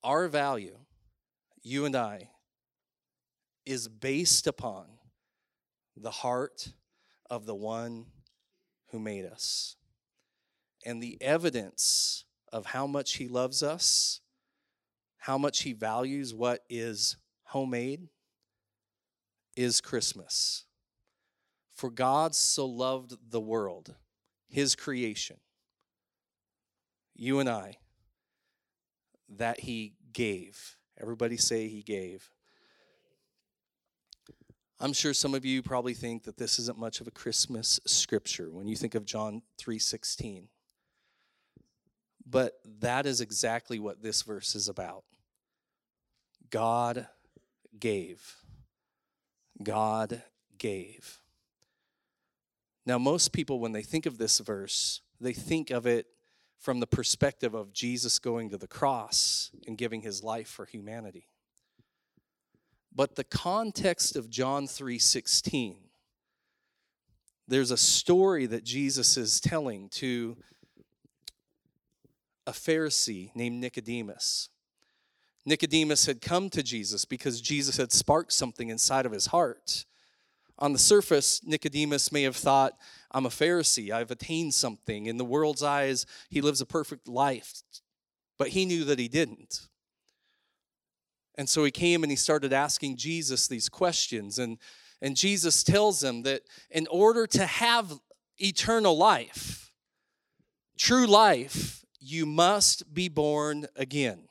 Our 0.04 0.28
value, 0.28 0.78
you 1.64 1.86
and 1.86 1.96
I, 1.96 2.30
is 3.66 3.88
based 3.88 4.48
upon 4.48 4.86
the 5.96 6.12
heart 6.12 6.74
of 7.30 7.46
the 7.46 7.56
one 7.56 8.06
who 8.92 9.00
made 9.00 9.26
us. 9.26 9.76
And 10.86 11.02
the 11.02 11.18
evidence 11.22 12.26
of 12.52 12.68
how 12.68 12.88
much 12.88 13.14
He 13.14 13.28
loves 13.28 13.64
us, 13.64 14.22
how 15.18 15.38
much 15.38 15.62
He 15.62 15.74
values 15.74 16.34
what 16.34 16.64
is 16.70 17.18
homemade, 17.44 18.08
is 19.56 19.82
Christmas. 19.82 20.66
For 21.74 21.90
God 21.90 22.36
so 22.36 22.66
loved 22.66 23.16
the 23.30 23.40
world, 23.40 23.96
His 24.48 24.76
creation, 24.76 25.38
you 27.16 27.40
and 27.40 27.50
I, 27.50 27.78
that 29.30 29.62
He 29.62 29.94
gave. 30.14 30.78
Everybody 31.00 31.38
say 31.38 31.68
He 31.68 31.82
gave. 31.82 32.30
I'm 34.84 34.94
sure 34.94 35.14
some 35.14 35.36
of 35.36 35.46
you 35.46 35.62
probably 35.62 35.94
think 35.94 36.24
that 36.24 36.38
this 36.38 36.58
isn't 36.58 36.76
much 36.76 37.02
of 37.02 37.08
a 37.08 37.12
Christmas 37.12 37.80
scripture 37.86 38.50
when 38.50 38.68
you 38.68 38.76
think 38.76 38.96
of 38.96 39.06
John 39.06 39.44
3:16. 39.60 40.50
But 42.26 42.60
that 42.66 43.06
is 43.06 43.22
exactly 43.22 43.78
what 43.78 44.02
this 44.02 44.24
verse 44.24 44.56
is 44.56 44.68
about. 44.68 45.04
God 46.50 47.08
gave. 47.78 48.38
God 49.62 50.24
gave. 50.58 51.22
Now, 52.84 52.98
most 52.98 53.34
people, 53.34 53.60
when 53.60 53.74
they 53.74 53.84
think 53.84 54.08
of 54.08 54.18
this 54.18 54.40
verse, 54.40 55.02
they 55.20 55.34
think 55.34 55.70
of 55.70 55.86
it 55.86 56.08
from 56.58 56.80
the 56.80 56.88
perspective 56.88 57.54
of 57.54 57.72
Jesus 57.72 58.18
going 58.18 58.50
to 58.50 58.58
the 58.58 58.68
cross 58.68 59.52
and 59.68 59.78
giving 59.78 60.02
his 60.02 60.24
life 60.24 60.48
for 60.48 60.66
humanity. 60.66 61.31
But 62.94 63.16
the 63.16 63.24
context 63.24 64.16
of 64.16 64.30
John 64.30 64.68
3:16 64.68 65.92
there's 67.52 67.72
a 67.72 67.78
story 67.78 68.46
that 68.46 68.64
Jesus 68.64 69.18
is 69.18 69.42
telling 69.42 69.90
to 69.90 70.38
a 72.48 72.54
Pharisee 72.54 73.36
named 73.36 73.60
Nicodemus. 73.60 74.48
Nicodemus 75.46 76.06
had 76.06 76.22
come 76.22 76.50
to 76.50 76.64
Jesus 76.64 77.04
because 77.04 77.42
Jesus 77.42 77.76
had 77.76 77.92
sparked 77.92 78.32
something 78.32 78.70
inside 78.70 79.06
of 79.06 79.12
his 79.12 79.28
heart. 79.28 79.86
On 80.60 80.72
the 80.72 80.80
surface, 80.80 81.42
Nicodemus 81.44 82.12
may 82.12 82.22
have 82.24 82.38
thought, 82.38 82.74
I'm 83.12 83.26
a 83.26 83.30
Pharisee, 83.30 83.92
I've 83.92 84.12
attained 84.12 84.54
something. 84.54 85.08
In 85.08 85.18
the 85.18 85.26
world's 85.26 85.64
eyes, 85.64 86.06
he 86.30 86.40
lives 86.40 86.62
a 86.62 86.66
perfect 86.66 87.08
life. 87.08 87.64
But 88.38 88.50
he 88.50 88.66
knew 88.66 88.86
that 88.86 89.00
he 89.00 89.08
didn't. 89.08 89.68
And 91.36 91.48
so 91.48 91.64
he 91.64 91.72
came 91.72 92.04
and 92.04 92.12
he 92.12 92.16
started 92.16 92.54
asking 92.54 92.98
Jesus 92.98 93.48
these 93.48 93.70
questions. 93.70 94.38
And, 94.38 94.58
and 95.02 95.16
Jesus 95.16 95.64
tells 95.64 96.04
him 96.04 96.24
that 96.24 96.42
in 96.70 96.88
order 96.88 97.26
to 97.28 97.46
have 97.46 97.94
eternal 98.38 98.98
life, 98.98 99.72
true 100.78 101.08
life, 101.08 101.86
you 102.00 102.26
must 102.26 102.94
be 102.94 103.08
born 103.08 103.68
again. 103.76 104.28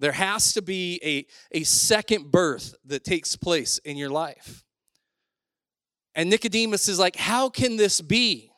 There 0.00 0.12
has 0.12 0.54
to 0.54 0.62
be 0.62 1.00
a, 1.04 1.58
a 1.58 1.62
second 1.62 2.30
birth 2.30 2.74
that 2.86 3.04
takes 3.04 3.36
place 3.36 3.78
in 3.78 3.96
your 3.96 4.10
life. 4.10 4.64
And 6.14 6.30
Nicodemus 6.30 6.88
is 6.88 6.98
like, 6.98 7.16
How 7.16 7.48
can 7.48 7.76
this 7.76 8.00
be? 8.00 8.49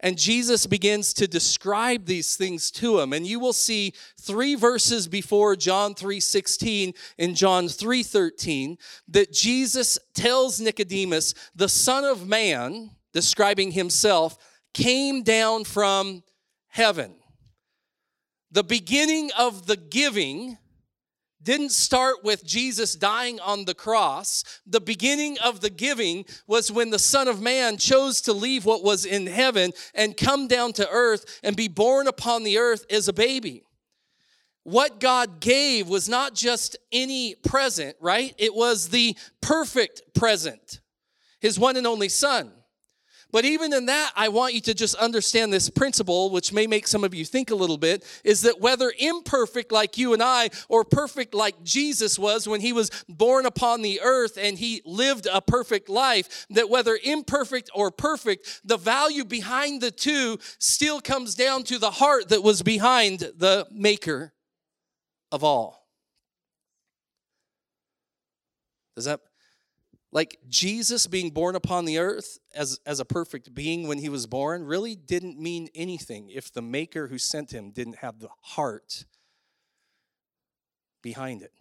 And 0.00 0.18
Jesus 0.18 0.66
begins 0.66 1.14
to 1.14 1.26
describe 1.26 2.04
these 2.04 2.36
things 2.36 2.70
to 2.72 3.00
him. 3.00 3.12
And 3.12 3.26
you 3.26 3.40
will 3.40 3.54
see 3.54 3.94
three 4.20 4.54
verses 4.54 5.08
before 5.08 5.56
John 5.56 5.94
3:16 5.94 6.92
and 7.18 7.34
John 7.34 7.68
3:13 7.68 8.76
that 9.08 9.32
Jesus 9.32 9.98
tells 10.14 10.60
Nicodemus, 10.60 11.32
the 11.54 11.68
Son 11.68 12.04
of 12.04 12.26
Man, 12.26 12.90
describing 13.12 13.72
himself, 13.72 14.36
came 14.74 15.22
down 15.22 15.64
from 15.64 16.22
heaven. 16.68 17.14
The 18.50 18.64
beginning 18.64 19.30
of 19.32 19.66
the 19.66 19.76
giving 19.76 20.58
didn't 21.46 21.70
start 21.70 22.24
with 22.24 22.44
Jesus 22.44 22.96
dying 22.96 23.38
on 23.38 23.64
the 23.64 23.74
cross. 23.74 24.42
The 24.66 24.80
beginning 24.80 25.38
of 25.38 25.60
the 25.60 25.70
giving 25.70 26.24
was 26.48 26.72
when 26.72 26.90
the 26.90 26.98
Son 26.98 27.28
of 27.28 27.40
Man 27.40 27.78
chose 27.78 28.20
to 28.22 28.32
leave 28.32 28.64
what 28.64 28.82
was 28.82 29.06
in 29.06 29.28
heaven 29.28 29.72
and 29.94 30.16
come 30.16 30.48
down 30.48 30.72
to 30.74 30.90
earth 30.90 31.40
and 31.44 31.56
be 31.56 31.68
born 31.68 32.08
upon 32.08 32.42
the 32.42 32.58
earth 32.58 32.84
as 32.90 33.06
a 33.06 33.12
baby. 33.12 33.62
What 34.64 34.98
God 34.98 35.38
gave 35.38 35.88
was 35.88 36.08
not 36.08 36.34
just 36.34 36.76
any 36.90 37.36
present, 37.36 37.96
right? 38.00 38.34
It 38.38 38.52
was 38.52 38.88
the 38.88 39.16
perfect 39.40 40.02
present, 40.14 40.80
His 41.40 41.60
one 41.60 41.76
and 41.76 41.86
only 41.86 42.08
Son. 42.08 42.50
But 43.36 43.44
even 43.44 43.74
in 43.74 43.84
that, 43.84 44.12
I 44.16 44.30
want 44.30 44.54
you 44.54 44.62
to 44.62 44.72
just 44.72 44.94
understand 44.94 45.52
this 45.52 45.68
principle, 45.68 46.30
which 46.30 46.54
may 46.54 46.66
make 46.66 46.88
some 46.88 47.04
of 47.04 47.12
you 47.12 47.22
think 47.26 47.50
a 47.50 47.54
little 47.54 47.76
bit, 47.76 48.02
is 48.24 48.40
that 48.40 48.62
whether 48.62 48.90
imperfect 48.98 49.70
like 49.70 49.98
you 49.98 50.14
and 50.14 50.22
I, 50.22 50.48
or 50.70 50.84
perfect 50.84 51.34
like 51.34 51.62
Jesus 51.62 52.18
was 52.18 52.48
when 52.48 52.62
he 52.62 52.72
was 52.72 52.90
born 53.10 53.44
upon 53.44 53.82
the 53.82 54.00
earth 54.00 54.38
and 54.40 54.56
he 54.56 54.80
lived 54.86 55.28
a 55.30 55.42
perfect 55.42 55.90
life, 55.90 56.46
that 56.48 56.70
whether 56.70 56.98
imperfect 57.04 57.68
or 57.74 57.90
perfect, 57.90 58.62
the 58.64 58.78
value 58.78 59.26
behind 59.26 59.82
the 59.82 59.90
two 59.90 60.38
still 60.58 61.02
comes 61.02 61.34
down 61.34 61.62
to 61.64 61.78
the 61.78 61.90
heart 61.90 62.30
that 62.30 62.42
was 62.42 62.62
behind 62.62 63.18
the 63.18 63.66
maker 63.70 64.32
of 65.30 65.44
all. 65.44 65.86
Does 68.94 69.04
that 69.04 69.20
like 70.16 70.38
Jesus 70.48 71.06
being 71.06 71.28
born 71.28 71.56
upon 71.56 71.84
the 71.84 71.98
earth 71.98 72.38
as, 72.54 72.80
as 72.86 73.00
a 73.00 73.04
perfect 73.04 73.54
being 73.54 73.86
when 73.86 73.98
he 73.98 74.08
was 74.08 74.26
born 74.26 74.64
really 74.64 74.96
didn't 74.96 75.38
mean 75.38 75.68
anything 75.74 76.30
if 76.30 76.50
the 76.50 76.62
maker 76.62 77.08
who 77.08 77.18
sent 77.18 77.52
him 77.52 77.70
didn't 77.70 77.96
have 77.96 78.18
the 78.18 78.30
heart 78.40 79.04
behind 81.02 81.42
it. 81.42 81.52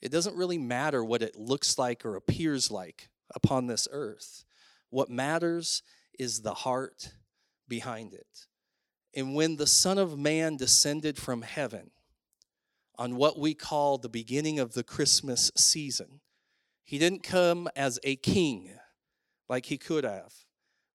It 0.00 0.10
doesn't 0.10 0.34
really 0.34 0.56
matter 0.56 1.04
what 1.04 1.20
it 1.20 1.36
looks 1.36 1.76
like 1.76 2.06
or 2.06 2.16
appears 2.16 2.70
like 2.70 3.10
upon 3.34 3.66
this 3.66 3.86
earth. 3.90 4.46
What 4.88 5.10
matters 5.10 5.82
is 6.18 6.40
the 6.40 6.54
heart 6.54 7.12
behind 7.68 8.14
it. 8.14 8.46
And 9.14 9.34
when 9.34 9.56
the 9.56 9.66
Son 9.66 9.98
of 9.98 10.18
Man 10.18 10.56
descended 10.56 11.18
from 11.18 11.42
heaven, 11.42 11.90
on 12.96 13.16
what 13.16 13.38
we 13.38 13.54
call 13.54 13.98
the 13.98 14.08
beginning 14.08 14.58
of 14.58 14.74
the 14.74 14.84
Christmas 14.84 15.50
season. 15.56 16.20
He 16.84 16.98
didn't 16.98 17.22
come 17.22 17.68
as 17.74 17.98
a 18.04 18.16
king 18.16 18.70
like 19.48 19.66
he 19.66 19.78
could 19.78 20.04
have 20.04 20.32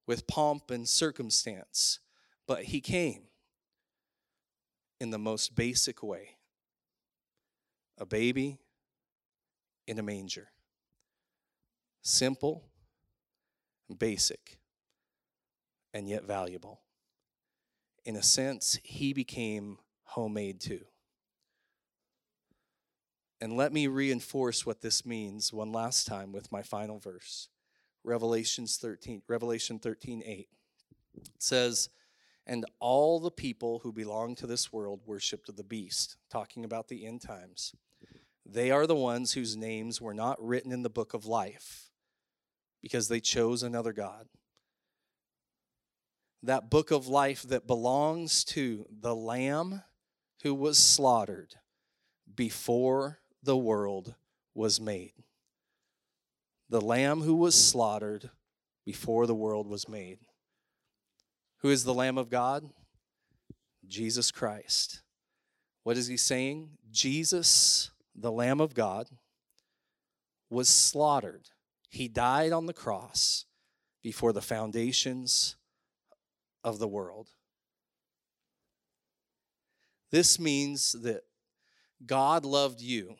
with 0.08 0.28
pomp 0.28 0.72
and 0.72 0.88
circumstance, 0.88 2.00
but 2.48 2.66
he 2.66 2.82
came 2.82 3.24
in 5.00 5.12
the 5.12 5.20
most 5.20 5.56
basic 5.56 6.04
way 6.04 6.38
a 7.98 8.06
baby 8.06 8.58
in 9.88 10.00
a 10.00 10.04
manger. 10.04 10.48
Simple, 12.02 12.64
and 13.90 14.00
basic, 14.00 14.60
and 15.94 16.08
yet 16.08 16.24
valuable. 16.24 16.80
In 18.06 18.16
a 18.16 18.24
sense, 18.24 18.80
he 18.84 19.12
became 19.12 19.78
homemade 20.04 20.62
too. 20.62 20.86
And 23.42 23.56
let 23.56 23.72
me 23.72 23.88
reinforce 23.88 24.66
what 24.66 24.82
this 24.82 25.06
means 25.06 25.54
one 25.54 25.72
last 25.72 26.06
time 26.06 26.32
with 26.34 26.52
my 26.52 26.62
final 26.62 27.00
verse. 27.00 27.48
Revelations 28.04 28.78
13, 28.78 29.22
Revelation 29.28 29.80
13, 29.80 30.22
8. 30.26 30.48
It 31.16 31.30
says, 31.38 31.90
And 32.46 32.66
all 32.80 33.20
the 33.20 33.32
people 33.32 33.80
who 33.80 33.94
belong 33.94 34.36
to 34.36 34.48
this 34.48 34.74
world 34.74 35.02
worshiped 35.06 35.56
the 35.56 35.64
beast, 35.64 36.18
talking 36.30 36.66
about 36.66 36.90
the 36.90 37.06
end 37.06 37.22
times. 37.22 37.74
They 38.46 38.72
are 38.72 38.88
the 38.88 38.96
ones 38.96 39.34
whose 39.34 39.56
names 39.56 40.02
were 40.02 40.14
not 40.14 40.44
written 40.44 40.72
in 40.72 40.82
the 40.82 40.90
book 40.90 41.14
of 41.14 41.26
life 41.26 41.90
because 42.82 43.08
they 43.08 43.20
chose 43.20 43.64
another 43.64 43.94
God. 43.94 44.28
That 46.42 46.70
book 46.70 46.92
of 46.92 47.08
life 47.08 47.44
that 47.44 47.68
belongs 47.68 48.44
to 48.46 48.86
the 48.90 49.16
Lamb 49.16 49.84
who 50.44 50.56
was 50.56 50.78
slaughtered 50.78 51.56
before 52.34 53.20
the 53.44 53.58
world 53.58 54.16
was 54.54 54.80
made. 54.80 55.14
The 56.70 56.82
Lamb 56.82 57.22
who 57.22 57.36
was 57.36 57.56
slaughtered 57.56 58.30
before 58.86 59.28
the 59.28 59.36
world 59.36 59.68
was 59.68 59.88
made. 59.88 60.20
Who 61.60 61.70
is 61.70 61.84
the 61.84 61.94
Lamb 61.94 62.18
of 62.18 62.30
God? 62.30 62.70
Jesus 63.88 64.32
Christ. 64.32 65.02
What 65.84 65.98
is 65.98 66.08
he 66.08 66.18
saying? 66.18 66.70
Jesus, 66.92 67.92
the 68.16 68.32
Lamb 68.32 68.62
of 68.62 68.74
God, 68.74 69.08
was 70.50 70.70
slaughtered. 70.70 71.50
He 71.90 72.08
died 72.08 72.52
on 72.52 72.66
the 72.66 72.74
cross 72.74 73.46
before 74.04 74.34
the 74.34 74.42
foundations 74.42 75.56
of 76.64 76.80
the 76.80 76.88
world. 76.88 77.30
This 80.12 80.40
means 80.40 80.94
that 81.04 81.24
God 82.06 82.46
loved 82.46 82.82
you. 82.82 83.16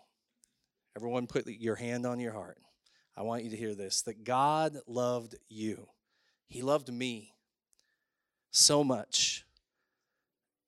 Everyone, 0.96 1.28
put 1.28 1.48
your 1.48 1.76
hand 1.76 2.06
on 2.06 2.20
your 2.20 2.34
heart. 2.34 2.58
I 3.16 3.22
want 3.24 3.44
you 3.44 3.50
to 3.52 3.58
hear 3.58 3.76
this 3.76 4.02
that 4.04 4.24
God 4.24 4.78
loved 4.88 5.36
you. 5.48 5.88
He 6.48 6.62
loved 6.62 6.92
me 6.92 7.34
so 8.52 8.84
much. 8.84 9.46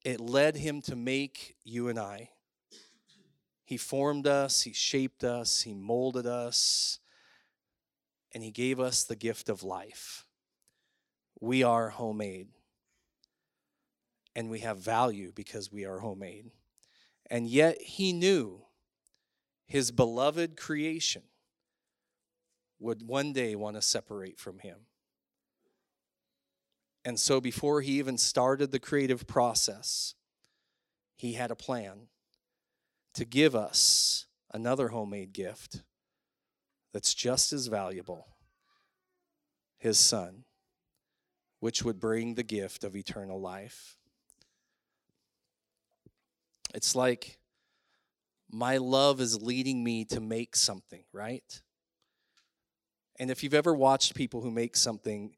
It 0.03 0.19
led 0.19 0.55
him 0.55 0.81
to 0.83 0.95
make 0.95 1.55
you 1.63 1.87
and 1.87 1.99
I. 1.99 2.29
He 3.63 3.77
formed 3.77 4.27
us, 4.27 4.63
He 4.63 4.73
shaped 4.73 5.23
us, 5.23 5.61
He 5.61 5.73
molded 5.73 6.25
us, 6.25 6.99
and 8.33 8.43
He 8.43 8.51
gave 8.51 8.79
us 8.79 9.03
the 9.03 9.15
gift 9.15 9.47
of 9.47 9.63
life. 9.63 10.25
We 11.39 11.63
are 11.63 11.89
homemade 11.89 12.49
and 14.35 14.49
we 14.49 14.59
have 14.59 14.77
value 14.77 15.31
because 15.33 15.71
we 15.71 15.85
are 15.85 15.99
homemade. 15.99 16.51
And 17.29 17.47
yet 17.47 17.81
he 17.81 18.13
knew 18.13 18.61
his 19.71 19.89
beloved 19.89 20.57
creation 20.57 21.21
would 22.77 23.07
one 23.07 23.31
day 23.31 23.55
want 23.55 23.77
to 23.77 23.81
separate 23.81 24.37
from 24.37 24.59
him. 24.59 24.79
And 27.05 27.17
so 27.17 27.39
before 27.39 27.79
he 27.79 27.93
even 27.93 28.17
started 28.17 28.73
the 28.73 28.81
creative 28.81 29.25
process, 29.27 30.15
he 31.15 31.33
had 31.33 31.51
a 31.51 31.55
plan 31.55 32.07
to 33.13 33.23
give 33.23 33.55
us 33.55 34.25
another 34.53 34.89
homemade 34.89 35.31
gift 35.31 35.83
that's 36.93 37.13
just 37.13 37.53
as 37.53 37.67
valuable 37.67 38.27
his 39.77 39.97
son, 39.97 40.43
which 41.61 41.81
would 41.81 41.97
bring 41.97 42.33
the 42.35 42.43
gift 42.43 42.83
of 42.83 42.93
eternal 42.93 43.39
life. 43.39 43.95
It's 46.75 46.93
like 46.93 47.37
my 48.51 48.77
love 48.77 49.21
is 49.21 49.41
leading 49.41 49.83
me 49.83 50.05
to 50.05 50.19
make 50.19 50.55
something, 50.55 51.03
right? 51.13 51.61
And 53.19 53.31
if 53.31 53.43
you've 53.43 53.53
ever 53.53 53.73
watched 53.73 54.15
people 54.15 54.41
who 54.41 54.51
make 54.51 54.75
something 54.75 55.35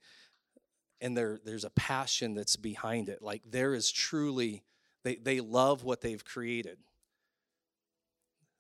and 1.02 1.18
there, 1.18 1.40
there's 1.44 1.66
a 1.66 1.70
passion 1.72 2.34
that's 2.34 2.56
behind 2.56 3.10
it, 3.10 3.22
like 3.22 3.42
there 3.46 3.74
is 3.74 3.92
truly, 3.92 4.64
they, 5.04 5.16
they 5.16 5.42
love 5.42 5.84
what 5.84 6.00
they've 6.00 6.24
created. 6.24 6.78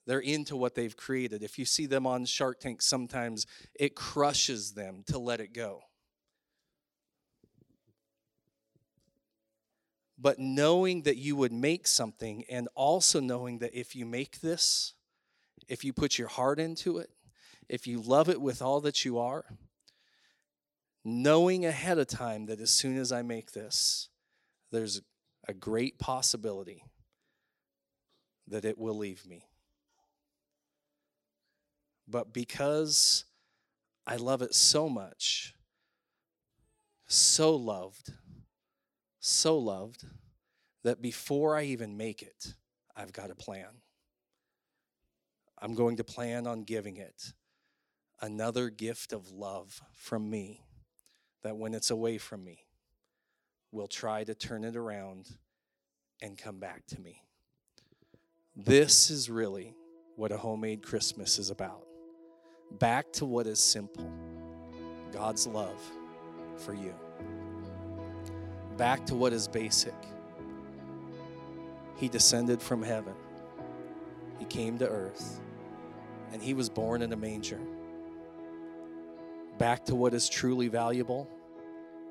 They're 0.05 0.19
into 0.19 0.57
what 0.57 0.75
they've 0.75 0.95
created. 0.95 1.41
If 1.41 1.57
you 1.57 1.63
see 1.63 1.85
them 1.85 2.05
on 2.05 2.25
Shark 2.25 2.59
Tank, 2.59 2.81
sometimes 2.81 3.47
it 3.73 3.95
crushes 3.95 4.73
them 4.73 5.03
to 5.07 5.17
let 5.17 5.39
it 5.39 5.53
go. 5.53 5.83
But 10.17 10.39
knowing 10.39 11.03
that 11.03 11.17
you 11.17 11.35
would 11.35 11.51
make 11.51 11.87
something 11.87 12.45
and 12.49 12.67
also 12.75 13.19
knowing 13.19 13.59
that 13.59 13.77
if 13.77 13.95
you 13.95 14.05
make 14.05 14.41
this, 14.41 14.93
if 15.67 15.83
you 15.83 15.93
put 15.93 16.17
your 16.17 16.27
heart 16.27 16.59
into 16.59 16.97
it, 16.97 17.09
if 17.69 17.87
you 17.87 18.01
love 18.01 18.29
it 18.29 18.41
with 18.41 18.61
all 18.61 18.81
that 18.81 19.05
you 19.05 19.17
are, 19.17 19.45
knowing 21.03 21.65
ahead 21.65 21.97
of 21.97 22.07
time 22.07 22.45
that 22.45 22.59
as 22.59 22.71
soon 22.71 22.97
as 22.97 23.11
I 23.11 23.21
make 23.21 23.51
this, 23.51 24.09
there's 24.71 25.01
a 25.47 25.53
great 25.53 25.99
possibility 25.99 26.83
that 28.47 28.65
it 28.65 28.77
will 28.77 28.97
leave 28.97 29.25
me. 29.25 29.45
But 32.07 32.33
because 32.33 33.25
I 34.05 34.17
love 34.17 34.41
it 34.41 34.53
so 34.53 34.89
much, 34.89 35.53
so 37.07 37.55
loved, 37.55 38.13
so 39.25 39.57
loved 39.57 40.05
that 40.83 41.01
before 41.01 41.55
I 41.55 41.63
even 41.63 41.95
make 41.95 42.21
it, 42.21 42.55
I've 42.93 43.13
got 43.13 43.31
a 43.31 43.35
plan. 43.35 43.69
I'm 45.61 45.75
going 45.75 45.95
to 45.95 46.03
plan 46.03 46.45
on 46.45 46.63
giving 46.63 46.97
it 46.97 47.31
another 48.19 48.69
gift 48.69 49.13
of 49.13 49.31
love 49.31 49.81
from 49.95 50.29
me 50.29 50.65
that 51.41 51.55
when 51.55 51.73
it's 51.73 51.89
away 51.89 52.17
from 52.17 52.43
me, 52.43 52.65
will 53.71 53.87
try 53.87 54.25
to 54.25 54.35
turn 54.35 54.65
it 54.65 54.75
around 54.75 55.29
and 56.21 56.37
come 56.37 56.59
back 56.59 56.85
to 56.87 56.99
me. 56.99 57.23
This 58.57 59.09
is 59.09 59.29
really 59.29 59.73
what 60.17 60.33
a 60.33 60.37
homemade 60.37 60.83
Christmas 60.83 61.39
is 61.39 61.49
about. 61.49 61.85
Back 62.71 63.13
to 63.13 63.25
what 63.25 63.47
is 63.47 63.59
simple 63.59 64.11
God's 65.13 65.47
love 65.47 65.81
for 66.57 66.73
you 66.73 66.93
back 68.77 69.05
to 69.07 69.15
what 69.15 69.33
is 69.33 69.47
basic. 69.47 69.95
He 71.95 72.07
descended 72.09 72.61
from 72.61 72.81
heaven, 72.81 73.13
He 74.39 74.45
came 74.45 74.77
to 74.79 74.87
earth, 74.87 75.39
and 76.31 76.41
He 76.41 76.53
was 76.53 76.69
born 76.69 77.01
in 77.01 77.13
a 77.13 77.17
manger. 77.17 77.59
Back 79.57 79.85
to 79.85 79.95
what 79.95 80.13
is 80.13 80.27
truly 80.27 80.67
valuable, 80.67 81.29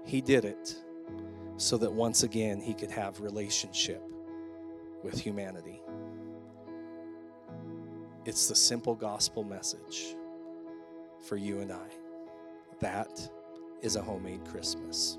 He 0.04 0.20
did 0.20 0.44
it 0.44 0.76
so 1.56 1.76
that 1.78 1.92
once 1.92 2.22
again 2.22 2.60
He 2.60 2.74
could 2.74 2.90
have 2.90 3.20
relationship 3.20 4.02
with 5.02 5.18
humanity. 5.20 5.82
It's 8.24 8.48
the 8.48 8.54
simple 8.54 8.94
gospel 8.94 9.42
message 9.42 10.14
for 11.20 11.36
you 11.36 11.60
and 11.60 11.72
I. 11.72 11.88
That 12.80 13.28
is 13.80 13.96
a 13.96 14.02
homemade 14.02 14.44
Christmas. 14.44 15.18